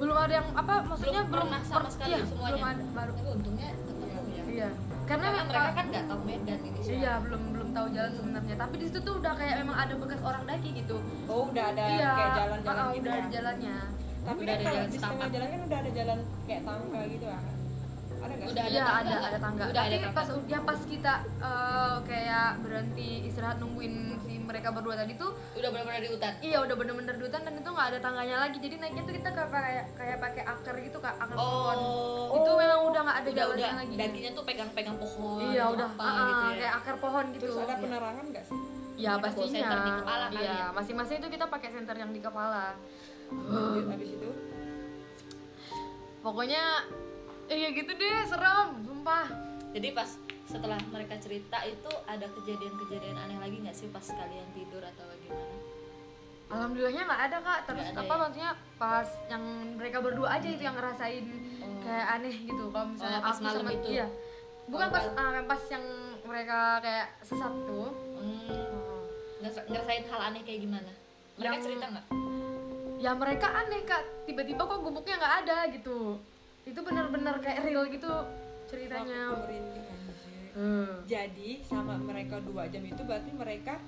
[0.00, 2.50] Belum ada yang apa maksudnya Belum belum, pernah sama per- sekali iya, semuanya?
[2.50, 3.12] belum ada baru.
[3.12, 4.42] Tapi untungnya ketemu ya.
[4.48, 4.68] iya
[5.04, 6.94] karena, Karena mereka kan nggak tahu Medan ini sih.
[6.96, 8.54] iya belum belum tahu jalan sebenarnya.
[8.56, 10.96] Tapi di situ tuh udah kayak memang ada bekas orang daki gitu.
[11.26, 13.20] Oh udah ada iya kayak jalan-jalan ah, gitu udah ya?
[13.20, 13.76] ada jalannya.
[14.20, 17.00] Tapi Udah kan ada kalau jalan di setengah jalan kan udah ada jalan kayak tangga
[17.06, 17.42] gitu kan
[18.20, 19.64] ada Udah ada tangga ada ada tangga.
[19.66, 20.18] Udah ada tapi tangga.
[20.20, 25.68] pas ya pas kita eh, kayak berhenti istirahat nungguin si mereka berdua tadi tuh Udah
[25.70, 26.32] benar-benar di hutan.
[26.42, 28.58] iya udah bener-bener di hutan dan itu nggak ada tangganya lagi.
[28.58, 31.78] Jadi naiknya tuh kita kayak kayak kayak pakai akar gitu kak akar pohon.
[31.78, 33.78] Oh, itu memang udah nggak ada udah jalannya udah.
[33.78, 33.94] lagi.
[33.94, 35.38] Dakinya tuh pegang-pegang pohon.
[35.54, 35.88] iya udah.
[35.90, 36.56] apa ah, gitu ya.
[36.58, 37.42] kayak akar pohon gitu.
[37.46, 38.58] Terus ada penerangan nggak sih?
[39.00, 39.48] Ya Ada pastinya.
[39.64, 40.66] senter di kepala iya ya?
[40.76, 42.64] masing-masing itu kita pakai senter yang di kepala.
[43.88, 44.30] Habis itu?
[46.20, 46.62] Pokoknya
[47.48, 49.26] iya gitu deh serem sumpah.
[49.70, 50.10] Jadi pas
[50.50, 55.54] setelah mereka cerita itu ada kejadian-kejadian aneh lagi nggak sih pas kalian tidur atau gimana?
[56.50, 58.18] alhamdulillahnya nggak ada kak terus ada apa ya?
[58.18, 59.44] maksudnya pas yang
[59.78, 61.24] mereka berdua aja itu yang ngerasain
[61.80, 63.86] kayak aneh gitu kalau misalnya Oh, pas aku malam sama itu?
[63.88, 64.06] iya
[64.66, 65.84] bukan Oh, pas ah, pas yang
[66.20, 67.88] mereka kayak sesat tuh
[68.20, 69.00] Hmm,
[69.40, 70.92] ngerasa- ngerasain hal aneh kayak gimana?
[71.34, 72.06] Mereka Yang- cerita nggak?
[73.00, 76.20] ya mereka aneh kak tiba-tiba kok gubuknya nggak ada gitu
[76.62, 78.12] itu benar-benar kayak real gitu
[78.66, 79.89] ceritanya anjir.
[80.52, 81.04] Hmm.
[81.04, 83.78] jadi sama mereka dua jam itu berarti mereka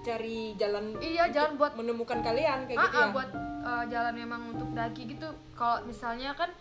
[0.00, 3.30] cari jalan iya jalan buat menemukan kalian kayak ah, gitu ah, ya buat
[3.62, 6.52] uh, jalan memang untuk daki gitu kalau misalnya kan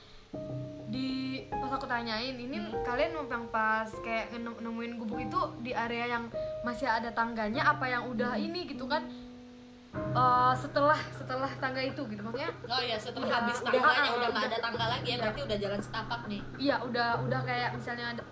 [0.85, 1.09] di
[1.47, 2.81] pas aku tanyain ini Hmm.
[2.81, 6.29] kalian memang pas kayak nemu- nemuin gubuk itu di area yang
[6.61, 8.45] masih ada tangganya apa yang udah Hmm.
[8.45, 9.03] ini gitu kan
[9.93, 14.09] Uh, setelah setelah tangga itu gitu maksudnya Oh iya setelah Udah, habis udah, tangganya ah,
[14.11, 14.49] udah nggak udah.
[14.49, 16.41] ada tangga lagi ya berarti udah jalan setapak nih.
[16.57, 18.23] iya udah udah kayak misalnya ada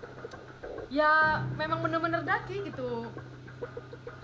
[0.92, 1.12] ya
[1.54, 3.08] memang bener-bener daki gitu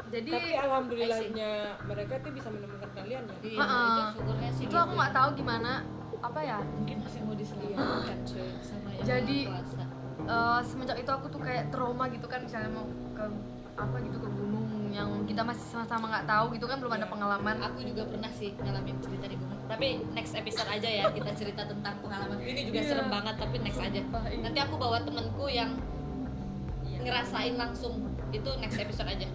[0.09, 1.51] jadi tapi alhamdulillahnya
[1.85, 3.85] mereka tuh bisa menemukan kalian ya Iya, Ah, ah.
[3.87, 4.63] itu syukurnya sih.
[4.63, 4.99] itu gitu aku ya.
[4.99, 5.73] nggak tahu gimana
[6.19, 9.47] apa ya Mungkin masih mau diselamatkan cuy sama yang Jadi-.
[10.21, 13.25] Eh, semenjak itu aku tuh kayak trauma gitu kan misalnya mau ke
[13.75, 17.09] apa gitu ke gunung yang kita masih sama-sama nggak tahu gitu kan belum ada Iya.
[17.09, 21.31] pengalaman aku juga pernah sih ngalamin cerita di gunung tapi next episode aja ya kita
[21.33, 22.89] cerita tentang pengalaman ini juga Iya.
[22.91, 24.37] serem banget tapi next aja iya.
[24.43, 25.71] nanti aku bawa temenku yang
[27.03, 28.07] ngerasain langsung.
[28.35, 29.29] Itu next episode aja.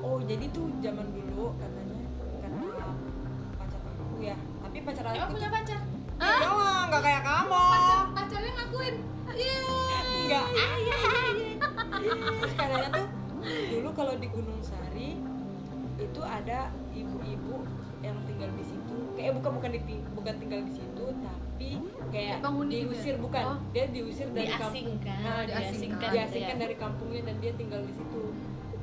[0.00, 2.00] Oh jadi tuh zaman dulu katanya
[2.40, 2.88] kata
[3.60, 4.36] pacar aku ya.
[4.38, 5.78] Tapi pacar aku emang punya tuh pacar
[6.18, 7.62] Jangan, nggak kayak kamu.
[8.16, 8.96] pacarnya ngakuin?
[10.26, 10.46] Enggak.
[11.98, 13.06] Terus katanya tuh
[13.70, 15.14] dulu kalau di Gunung Sari
[15.98, 17.62] itu ada ibu-ibu
[18.02, 18.96] yang tinggal di situ.
[19.14, 19.80] Kayak bukan bukan di
[20.14, 21.47] bukan tinggal di situ, tapi
[22.08, 22.84] kayak Penghuni gitu ya?
[22.88, 23.42] diusir bukan.
[23.44, 23.58] Oh.
[23.70, 24.72] Dia diusir dari kampung.
[24.72, 26.08] diasingkan Nah, diasingkan.
[26.08, 26.54] diasingkan gitu ya.
[26.58, 28.22] dari kampungnya dan dia tinggal di situ.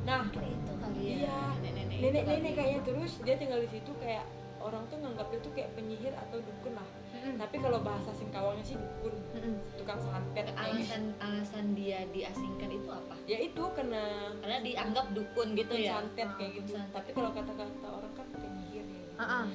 [0.03, 1.39] Nah, Mungkin itu kali ya Iya.
[1.57, 2.55] nenek-nenek nenek-nenek kali.
[2.55, 4.25] kayaknya terus dia tinggal di situ kayak
[4.59, 6.89] orang tuh nganggap dia tuh kayak penyihir atau dukun lah.
[7.15, 7.35] Mm-mm.
[7.37, 9.55] Tapi kalau bahasa Singkawangnya sih dukun, Mm-mm.
[9.75, 10.45] tukang santet.
[10.45, 14.03] kayak alasan alasan dia diasingkan itu apa Ya itu karena
[14.35, 16.93] karena dianggap dukun gitu dukun ya santet kayak Ah, gitu santet.
[16.93, 19.45] tapi kalau kata-kata orang kan penyihir ya ah.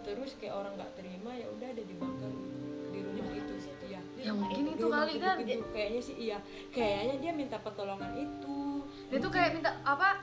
[0.00, 2.19] terus kayak orang nggak terima ya udah ada di situ
[4.20, 5.36] ya mungkin di itu kali kan.
[5.72, 6.38] kayaknya sih iya.
[6.70, 8.84] Kayaknya dia minta pertolongan itu.
[9.10, 10.22] Dia tuh kayak minta apa?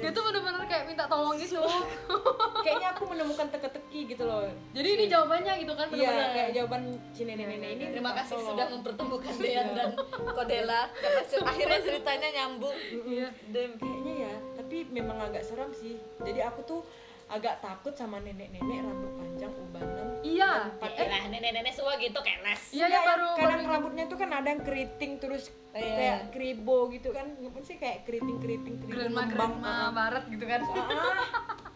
[0.00, 1.60] Dia tuh bener-bener kayak minta tolong gitu.
[2.64, 4.46] Kayaknya aku menemukan teka-teki gitu loh.
[4.74, 6.34] Jadi ini jawabannya gitu kan iya bener-bener.
[6.34, 8.48] kayak jawaban si nenek-nenek ini Terima kasih tolong.
[8.54, 9.90] sudah mempertemukan Dean dan
[10.34, 10.82] Kodela.
[11.46, 12.76] Akhirnya ceritanya nyambung.
[13.06, 13.28] iya.
[13.50, 15.98] Kayaknya ya tapi memang agak seram sih.
[16.22, 16.80] Jadi aku tuh
[17.30, 20.66] agak takut sama nenek-nenek rambut panjang ubanan iya.
[20.82, 22.62] Eh lah nenek-nenek semua gitu keles.
[22.70, 25.94] iya Iya, ya baru kadang baru rambutnya tuh kan ada yang keriting terus Iya.
[25.94, 27.30] kayak kribo gitu kan.
[27.36, 29.22] Ngapain sih kayak keriting keriting kribo grandma
[29.62, 30.60] Ah, barat gitu kan.
[30.66, 31.22] Ah,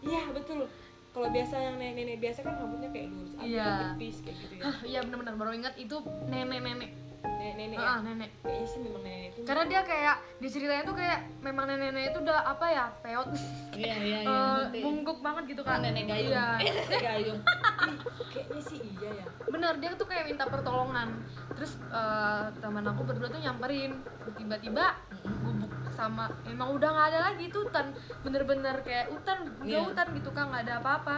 [0.01, 0.67] iya betul.
[1.09, 3.63] Kalau biasa yang nenek-nenek biasa kan rambutnya kayak lurus Iya.
[3.63, 4.63] kan tipis kayak gitu ya.
[4.85, 5.95] Iya bener-bener baru ingat itu
[6.27, 6.91] nenek-nenek
[7.27, 8.03] nenek-nenek ah ya?
[8.03, 8.29] Nenek.
[8.39, 9.39] Kayaknya sih memang nenek itu.
[9.43, 13.27] Karena dia kayak di ceritanya tuh kayak memang nenek-nenek itu udah apa ya peot.
[13.73, 14.39] Iya iya iya.
[14.73, 16.31] eh, mungguk banget gitu kan Nenek gayung.
[16.31, 16.45] iya.
[16.83, 17.39] Nenek gayung.
[18.29, 19.25] Kayaknya sih iya ya.
[19.45, 21.09] Bener dia tuh kayak minta pertolongan.
[21.53, 23.91] Terus eh, teman aku berdua tuh nyamperin.
[24.35, 24.85] Tiba-tiba
[25.41, 27.95] gubuk sama emang udah nggak ada lagi tuh hutan.
[28.21, 29.79] Bener-bener kayak hutan udah Iya.
[29.81, 31.17] hutan gitu kan nggak ada apa-apa.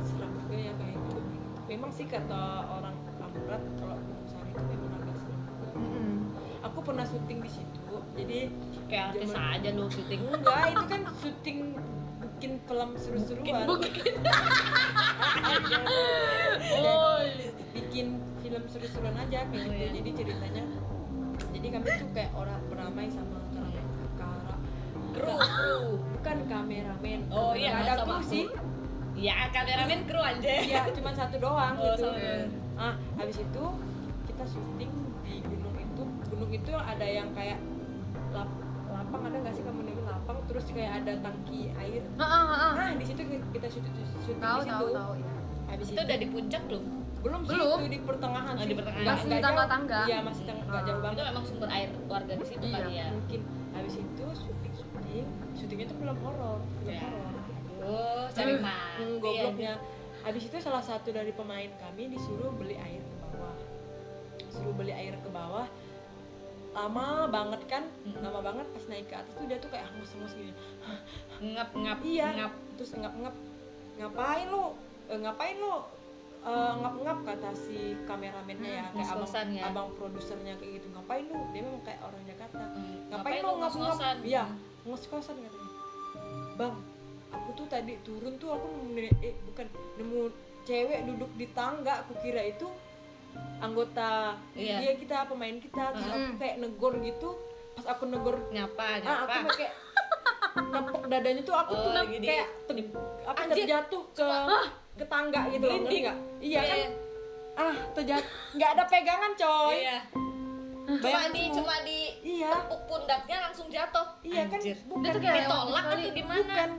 [0.00, 1.18] Seram juga ya kayak gitu.
[1.64, 2.92] Memang sih kata orang
[3.24, 3.98] Amrat kalau
[6.64, 8.38] Aku pernah syuting di situ jadi
[8.84, 10.20] Kayak artis Zaman- aja lu syuting.
[10.28, 11.58] enggak itu kan syuting
[12.20, 13.76] bikin film seru-seruan oh
[17.72, 18.06] bikin
[18.38, 19.88] film seru-seruan aja kayak gitu iya.
[19.92, 20.64] jadi ceritanya
[21.50, 23.38] jadi kami tuh kayak orang beramai sama
[24.14, 24.54] kamera
[25.14, 25.78] Kru, kru.
[26.12, 28.44] bukan kameramen Oh iya, ada kru sih
[29.14, 30.50] Ya kameramen kru aja.
[30.60, 32.20] iya cuma satu doang Oh, gitu sama.
[32.76, 33.64] ah habis itu
[34.34, 37.58] kita syuting di gunung itu gunung itu ada yang kayak
[38.30, 38.50] lap,
[38.88, 42.72] lapang ada nggak sih kamu nemuin lapang terus kayak ada tangki air Heeh, heeh.
[42.74, 45.30] nah di situ kita syuting syuting tahu di situ tahu tahu ya
[45.64, 46.84] habis Itu udah di puncak belum?
[47.24, 47.78] belum sih Belum.
[47.78, 49.06] itu di pertengahan Oh, sih di pertengahan.
[49.06, 49.46] Masih nggak jauh.
[49.48, 50.00] tangga-tangga.
[50.04, 52.74] iya masih tangga nggak jauh Itu banget memang sumber air warga di situ Iya.
[52.76, 53.06] kali ya.
[53.08, 53.40] mungkin
[53.72, 57.00] habis itu syuting syuting syutingnya itu film horor film Ya.
[57.00, 57.32] horor
[57.84, 58.96] Oh, cari Hmm, mati.
[58.98, 59.72] Hmm, gobloknya
[60.20, 63.52] habis itu salah satu dari pemain kami disuruh beli air ke bawah
[64.54, 65.66] suruh beli air ke bawah
[66.74, 67.84] lama banget kan?
[68.02, 68.18] Hmm.
[68.22, 70.50] lama banget pas naik ke atas tuh dia tuh kayak hangus-hangus gini.
[71.54, 72.52] Ngap ngap iya ngap.
[72.74, 73.34] terus ngap-ngap
[73.94, 74.74] ngapain lu?
[75.06, 75.74] Eh, ngapain lu
[76.44, 79.62] Eh, ngap-ngap kata si kameramennya ya Hmm, kayak abang ya.
[79.64, 80.92] abang produsernya kayak gitu.
[80.92, 81.40] Ngapain lu?
[81.56, 82.64] Dia memang kayak orang Jakarta.
[82.68, 84.44] Hmm, ngapain lu ngap-ngap iya
[84.84, 85.70] ngos-ngosan katanya.
[86.60, 86.74] Bang
[87.32, 89.66] aku tuh tadi turun tuh aku nemu eh bukan
[89.98, 90.20] nemu
[90.62, 92.68] cewek duduk di tangga aku kira itu
[93.56, 94.76] anggota Iya.
[94.78, 96.36] dia kita pemain kita terus aku Mm.
[96.36, 97.28] kayak negor gitu
[97.74, 99.34] pas aku negor Nyapa, ah nyapa.
[99.40, 99.72] aku kayak
[100.70, 102.26] nepok dadanya tuh aku tuh Oh, nep- gini.
[102.28, 102.92] kayak ter-
[103.24, 104.28] apa terjatuh ke
[104.94, 106.88] ke tangga gitu loh ngerti nggak iya kan Iya.
[107.56, 109.98] ah terjatuh nggak ada pegangan coy Iya.
[110.84, 114.04] Cuma di cuma di iya tepuk pundaknya langsung jatuh.
[114.20, 114.76] iya kan Anjir.
[114.84, 116.36] bukan Dia tuh kayak Ditolak atau gimana?
[116.44, 116.70] bukan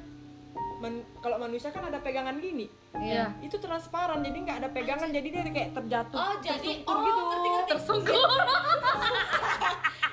[0.86, 3.34] Men- kalau manusia kan ada pegangan gini Iya.
[3.42, 7.22] itu transparan jadi nggak ada pegangan jadi dia kayak terjatuh Oh, jadi tersungkur oh, gitu
[7.24, 7.70] ngerti ngerti.
[7.74, 8.28] tersungkur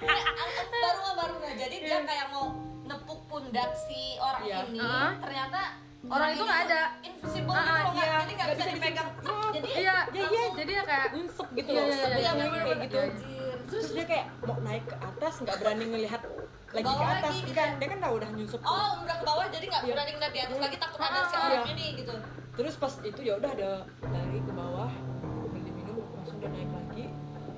[0.02, 0.16] Ya,
[0.82, 1.52] baru baru nah.
[1.54, 2.46] Jadi dia kayak mau
[2.82, 4.56] nepuk pundak si orang Iya.
[4.66, 5.12] ini, Ah.
[5.20, 5.60] ternyata
[6.02, 6.82] Orang itu nggak ada.
[7.00, 8.18] Invisible Ah, gitu iya.
[8.18, 9.08] jadi nggak bisa bisa dipegang.
[9.52, 10.46] Jadi iya Iya, iya.
[10.52, 12.98] jadi ya kayak nyunsep gitu Iya, loh iya, iya, iya, kayak gitu.
[13.72, 16.20] Terus dia kayak mau naik ke atas nggak berani ngelihat
[16.70, 18.68] lagi ke bawah atas lagi, kan dia kan udah udah nyunsep tuh.
[18.70, 19.90] Oh, udah ke bawah jadi nggak Iya.
[19.90, 21.72] berani ngeliat di atas lagi takut ada si Ah, orang iya.
[21.72, 22.14] ini gitu.
[22.52, 23.70] terus pas itu ya udah ada
[24.06, 24.90] lari ke bawah
[25.48, 27.04] beli minum langsung udah naik lagi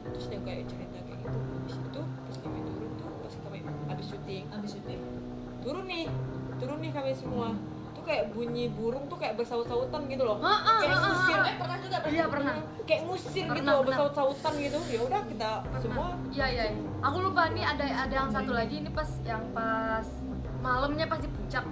[0.05, 4.07] terus dia kayak cerita kayak gitu habis itu pas kami turun tuh pas kami habis
[4.09, 4.95] syuting Habis itu.
[5.61, 6.07] turun nih
[6.57, 7.49] turun nih kami semua
[8.05, 11.55] kayak bunyi burung tuh kayak bersaut-sautan gitu loh Ah, ah, kayak ah, ah, ngusir Eh,
[11.57, 12.13] pernah juga berarti?
[12.13, 13.89] iya pernah kayak ngusir gitu Pernah, loh pernah.
[13.89, 16.65] bersaut-sautan gitu ya udah kita semua Iya iya.
[17.01, 20.07] Aku lupa nih ada ada yang satu lagi ini pas yang pas
[20.59, 21.65] malamnya pas di puncak.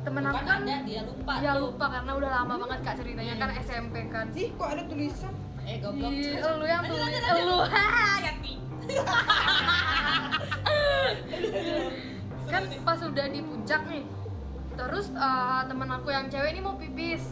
[0.00, 1.60] Temen aku kan ada, dia lupa ya tuh.
[1.68, 4.26] lupa karena udah lama banget kak ceritanya kan SMP kan.
[4.32, 6.10] ih kok ada tulisan Eh, goblok.
[6.10, 7.84] Ih, lu yang tulis, lu ha,
[8.26, 8.54] Yati.
[12.44, 14.02] kan pas udah di puncak nih,
[14.80, 17.24] terus eh, temen aku yang cewek ini mau pipis,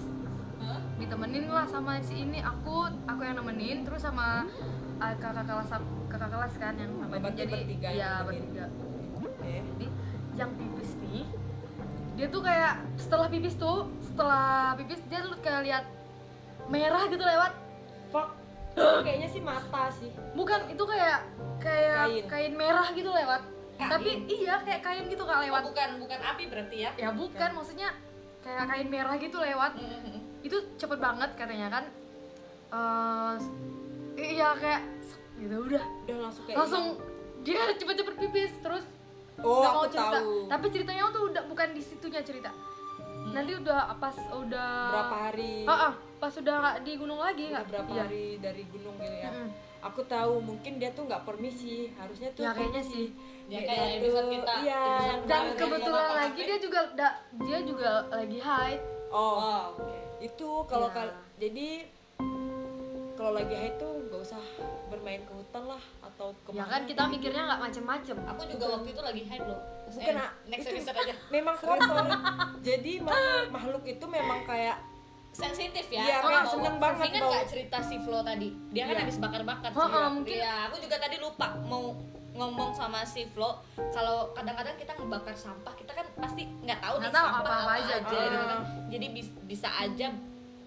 [1.01, 4.45] ditemenin lah sama si ini aku aku yang nemenin terus sama
[5.01, 5.71] eh, kakak kelas
[6.13, 8.67] kakak kelas kan yang namanya jadi bertiga ya bertiga.
[9.47, 9.87] eh Jadi
[10.37, 11.25] yang pipis nih
[12.19, 15.85] dia tuh kayak setelah pipis tuh setelah pipis dia tuh kayak lihat
[16.69, 17.53] merah gitu lewat.
[18.13, 18.29] Fuck.
[19.07, 20.13] Kayaknya sih mata sih.
[20.37, 21.25] Bukan itu kayak
[21.59, 22.25] kayak Kain.
[22.29, 23.43] kain, merah gitu lewat
[23.79, 23.91] Kain.
[23.95, 26.91] tapi iya kayak kain gitu kak Oh, lewat bukan bukan api berarti ya?
[26.99, 27.95] ya bukan maksudnya
[28.43, 29.73] kayak kain merah gitu lewat.
[30.47, 31.85] Itu cepet banget katanya kan.
[32.69, 33.35] Eh,
[34.19, 34.83] udah kayak
[35.39, 35.85] gitu udah.
[36.11, 36.85] Udah langsung kayak langsung
[37.47, 38.85] dia cepet-cepet pipis terus
[39.39, 40.19] oh mau cerita.
[40.19, 40.51] tahu.
[40.51, 42.51] Tapi ceritanya tuh udah bukan di situnya cerita.
[43.31, 45.63] Nanti udah pas udah berapa hari?
[45.71, 48.03] Ah, ah, pas udah nggak di gunung lagi udah nggak berapa iya.
[48.03, 49.31] hari dari gunung gitu ya?
[49.31, 49.68] Mm-mm.
[49.81, 53.05] Aku tahu mungkin dia tuh nggak permisi harusnya tuh Ya, kayaknya permisi.
[53.49, 54.85] Ya, Dia kayak tuh- episode kita, iya
[55.25, 57.09] dan kebetulan lagi dia juga da,
[57.39, 58.83] dia juga lagi hide.
[59.09, 59.97] Oh oh oke.
[60.21, 61.87] itu kalau kal- jadi
[63.15, 64.43] kalau lagi haid tuh gak usah
[64.87, 68.17] bermain ke hutan lah atau ya ke mana kan kita mikirnya nggak macem-macem.
[68.27, 69.61] Aku juga waktu itu lagi hide loh.
[69.89, 71.15] Bukan, Eh, ah, next itu- episode aja.
[71.35, 72.05] memang kotor.
[72.61, 74.77] Jadi ma- makhluk itu memang kayak
[75.39, 76.51] sensitif ya Iya, bau.
[76.51, 77.31] seneng banget Ingat bau.
[77.31, 79.03] nggak cerita si Flo tadi dia kan Iya.
[79.03, 80.35] habis bakar-bakar Oh, oh, mungkin.
[80.35, 81.95] Iya, aku juga tadi lupa mau
[82.31, 87.05] ngomong sama si Flo kalau kadang-kadang kita ngebakar sampah kita kan pasti nggak tahu Nggak
[87.05, 88.23] nih tahu sampah apa-apa apa, aja, aja, ah.
[88.25, 90.09] gitu kan jadi bis- bisa aja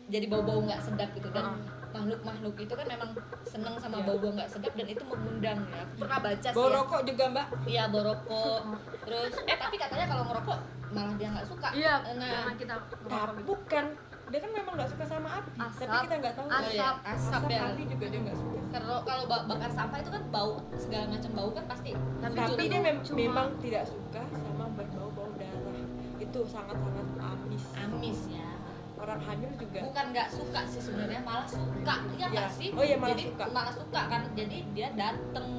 [0.09, 1.45] jadi bau-bau nggak sedap gitu dan
[1.91, 3.09] makhluk-makhluk itu kan memang
[3.45, 4.05] seneng sama Iya.
[4.05, 6.71] bau-bau nggak sedap dan itu mengundang ya aku pernah baca sih ya.
[6.73, 8.61] rokok juga mbak Iya borokok
[9.01, 10.59] terus eh tapi katanya kalau ngerokok
[10.89, 13.43] malah dia nggak suka iya nah kita ngerokok gitu.
[13.45, 13.85] bukan
[14.31, 15.79] dia kan memang nggak suka sama api Asap.
[15.81, 16.63] tapi kita nggak tahu Asap.
[16.63, 20.09] oh ya, asap, ya api juga dia nggak suka kalau kalau ba- bakar sampah itu
[20.09, 24.21] kan bau segala macam bau kan pasti Tapi tapi dia mem- Cuma- memang tidak suka
[24.33, 25.83] sama berbau-bau darah
[26.17, 28.47] itu sangat-sangat amis amis ya
[28.95, 32.55] orang hamil juga bukan nggak suka sih sebenarnya malah suka iya nggak Iya.
[32.55, 33.43] sih Oh iya, malah jadi suka.
[33.49, 35.49] malah suka kan jadi dia dateng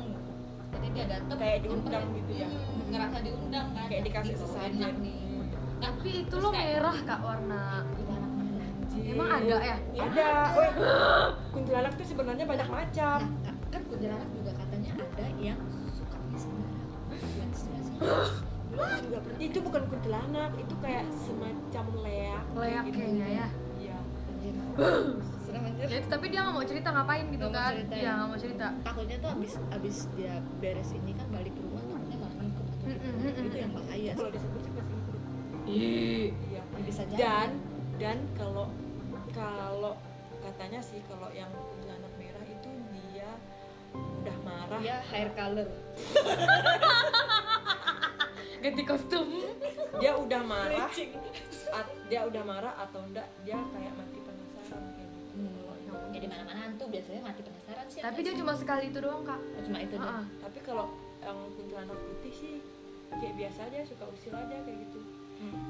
[0.72, 2.48] jadi dia dateng Kayak diundang gitu ya.
[2.48, 4.94] Hmm, ngerasa diundang kan Kayak dikasih sesajen.
[4.96, 5.20] nih
[5.76, 8.11] tapi itu Terus lo kayak- merah kak warna merah.
[9.12, 9.76] Emang ada ya?
[9.94, 10.28] Ada.
[10.52, 10.70] Oh,
[11.52, 13.18] kuntilanak tuh sebenarnya banyak macam.
[13.20, 15.58] Nah, kan- kan kuntilanak juga katanya ada yang
[15.92, 16.88] suka sembarang
[19.02, 22.42] juga pernah itu bukan kuntilanak itu kayak semacam leak.
[22.56, 22.96] Leak gitu.
[22.96, 23.46] kayaknya ya.
[23.78, 23.98] iya.
[25.38, 25.86] Serem anjir.
[25.86, 27.72] Ya, tapi dia nggak mau cerita ngapain gitu mau kan?
[27.76, 28.12] cerita iya ya.
[28.16, 28.66] nggak mau cerita.
[28.80, 32.66] Takutnya tuh abis abis dia beres ini kan balik ke rumah takutnya malah ngikut
[33.44, 34.72] itu yang bahaya kalau disebut sih
[35.62, 37.18] iya Ya, bisa jadi.
[37.20, 37.48] Dan
[38.00, 38.66] dan kalau
[39.32, 39.96] kalau
[40.40, 42.70] katanya sih kalau yang kuntilanak merah itu
[43.12, 43.30] dia
[43.92, 44.80] udah marah.
[44.80, 45.68] Dia hair color.
[48.62, 49.26] Ganti kostum.
[49.98, 50.88] Dia udah marah
[51.72, 55.40] at- dia udah marah atau enggak dia kayak mati penasaran kayak gitu.
[55.40, 56.12] Hmm.
[56.12, 59.40] jadi mana-mana hantu biasanya mati penasaran sih tapi dia cuma sekali itu doang kak.
[59.40, 60.28] Oh, cuma itu doang.
[60.44, 60.92] Tapi kalau
[61.24, 62.54] yang kuntilanak putih sih
[63.08, 65.00] kayak biasa aja suka usil aja kayak gitu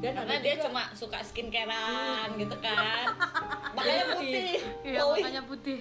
[0.03, 3.07] dan karena ada dia juga- cuma suka skincarean gitu kan.
[3.77, 4.61] Makanya putih.
[4.85, 5.79] iya makanya putih.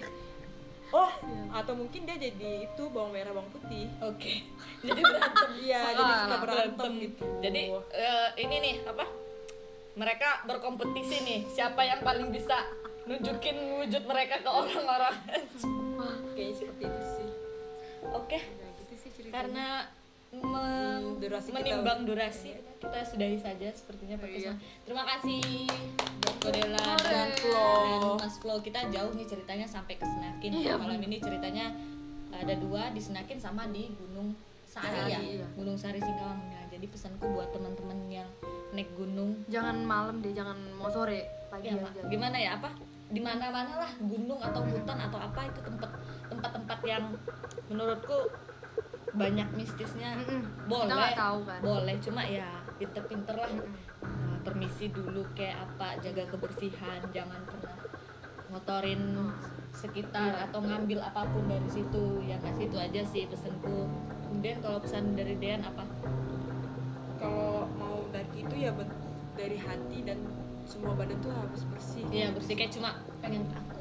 [0.92, 1.10] Oh
[1.52, 3.88] atau mungkin dia jadi itu bawang merah bawang putih.
[4.00, 4.44] Oke.
[4.86, 5.48] Jadi berantem.
[5.60, 7.24] Iya jadi suka berantem gitu.
[7.40, 7.62] Jadi
[7.92, 9.04] eh, ini nih apa?
[9.92, 11.40] Mereka berkompetisi nih.
[11.48, 12.64] Siapa yang paling bisa
[13.04, 15.16] nunjukin wujud mereka ke orang-orang?
[16.32, 17.28] Kayaknya seperti itu sih.
[18.12, 18.38] Oke.
[18.40, 19.88] Ya gitu sih karena
[20.32, 24.52] meng- durasi kita- menimbang durasi kita sudahi saja sepertinya podcast Iya.
[24.82, 25.40] terima kasih
[26.18, 27.70] buat Kodela dan, Flo.
[27.78, 30.50] dan Mas Flo kita jauh nih ceritanya sampai ke Senakin.
[30.52, 31.70] Iya, malam ini ceritanya
[32.32, 35.18] ada dua di Senakin sama di Gunung Sari ya?
[35.20, 35.46] Iya.
[35.54, 36.40] Gunung Sari Singkawang.
[36.42, 38.26] Nah jadi pesanku buat teman-teman yang
[38.72, 39.38] naik gunung.
[39.46, 42.02] Jangan malam deh jangan mau sore pagi ya, aja.
[42.08, 42.72] gimana ya apa?
[43.06, 45.90] Di mana mana lah gunung atau hutan atau apa itu tempat
[46.26, 47.04] tempat-tempat yang
[47.68, 48.18] menurutku
[49.12, 50.16] banyak mistisnya.
[50.16, 50.42] Mm-mm.
[50.64, 52.48] boleh kita nggak tahu kan boleh cuma ya
[52.80, 53.50] pinter-pinter lah.
[53.52, 53.76] Mm-mm.
[54.02, 57.76] Nah, permisi dulu kayak apa jaga kebersihan jangan pernah
[58.50, 59.02] ngotorin
[59.72, 62.20] sekitar atau ngambil apa pun dari situ.
[62.24, 63.88] Ya kasih itu aja sih pesanku.
[64.28, 65.84] Kemudian kalau pesan dari Dean apa?
[67.20, 68.96] Kalau mau daki itu ya ben-
[69.32, 70.18] dari hati dan
[70.68, 72.04] semua badan tuh harus bersih.
[72.12, 72.54] Ya bersih.
[72.56, 72.90] Kayak cuma
[73.20, 73.80] pengen aku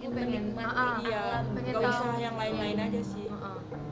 [0.00, 1.92] pengen, pengen, menikmati ah, ah, iya pengen nggak tahu.
[1.92, 2.89] usah yang lain-lain aja Heeh.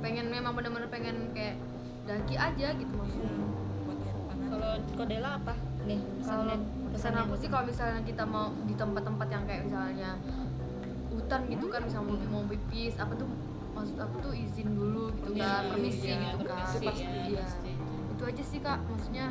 [0.09, 1.61] Pengen memang bener-bener pengen kayak
[2.09, 3.29] daki aja gitu maksudnya.
[3.29, 5.53] Hmm, kalau Kodela apa?
[5.85, 6.57] Nih kalau
[6.89, 10.17] pesan aku sih kalau misalnya kita mau di tempat-tempat yang kayak misalnya
[11.13, 13.29] hutan gitu kan bisa mau mau pipis apa tuh
[13.77, 16.57] maksud aku tuh izin dulu gitu Permisi kan dulu, permisi iya, gitu kan.
[16.57, 17.45] permisi, Pasti, ya, iya.
[17.45, 17.73] pasti.
[18.09, 19.27] itu aja sih kak maksudnya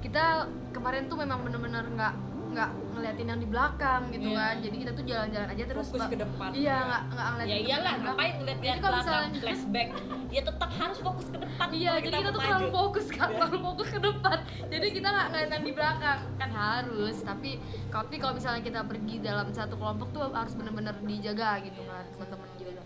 [0.00, 0.24] kita
[0.72, 2.14] kemarin tuh memang bener-bener nggak
[2.48, 4.38] nggak ngeliatin yang di belakang gitu Iya.
[4.38, 7.58] kan jadi kita tuh jalan-jalan aja terus fokus ke depan iya nggak nggak ngeliatin ya
[7.60, 8.02] iyalah belakang.
[8.08, 9.88] ngapain ngeliat Jadi lihat kalau belakang misalnya- flashback
[10.28, 13.58] ya tetap harus fokus ke depan Iya, jadi kita mau tuh terlalu fokus kan, terlalu
[13.62, 14.38] fokus ke depan.
[14.68, 17.16] Jadi kita nggak ngeliatin di belakang, kan harus.
[17.20, 17.50] Tapi
[17.88, 22.48] tapi kalau misalnya kita pergi dalam satu kelompok tuh harus benar-benar dijaga gitu kan, teman-teman
[22.54, 22.82] juga.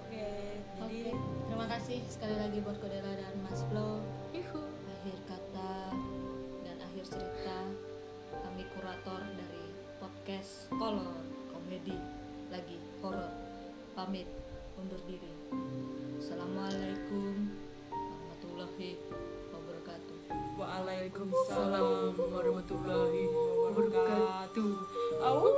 [0.00, 0.24] Oke
[0.76, 1.12] jadi Oke,
[1.46, 4.00] terima kasih sekali lagi buat Kodela dan Mas Flo.
[10.20, 11.16] Podcast Kolor
[11.48, 11.96] Komedi
[12.52, 13.32] lagi horor
[13.96, 14.28] pamit
[14.76, 15.32] undur diri.
[16.20, 17.48] Assalamualaikum
[17.88, 19.00] warahmatullahi
[19.48, 20.16] wabarakatuh.
[20.60, 24.72] Waalaikumsalam warahmatullahi wabarakatuh.
[25.24, 25.48] Au.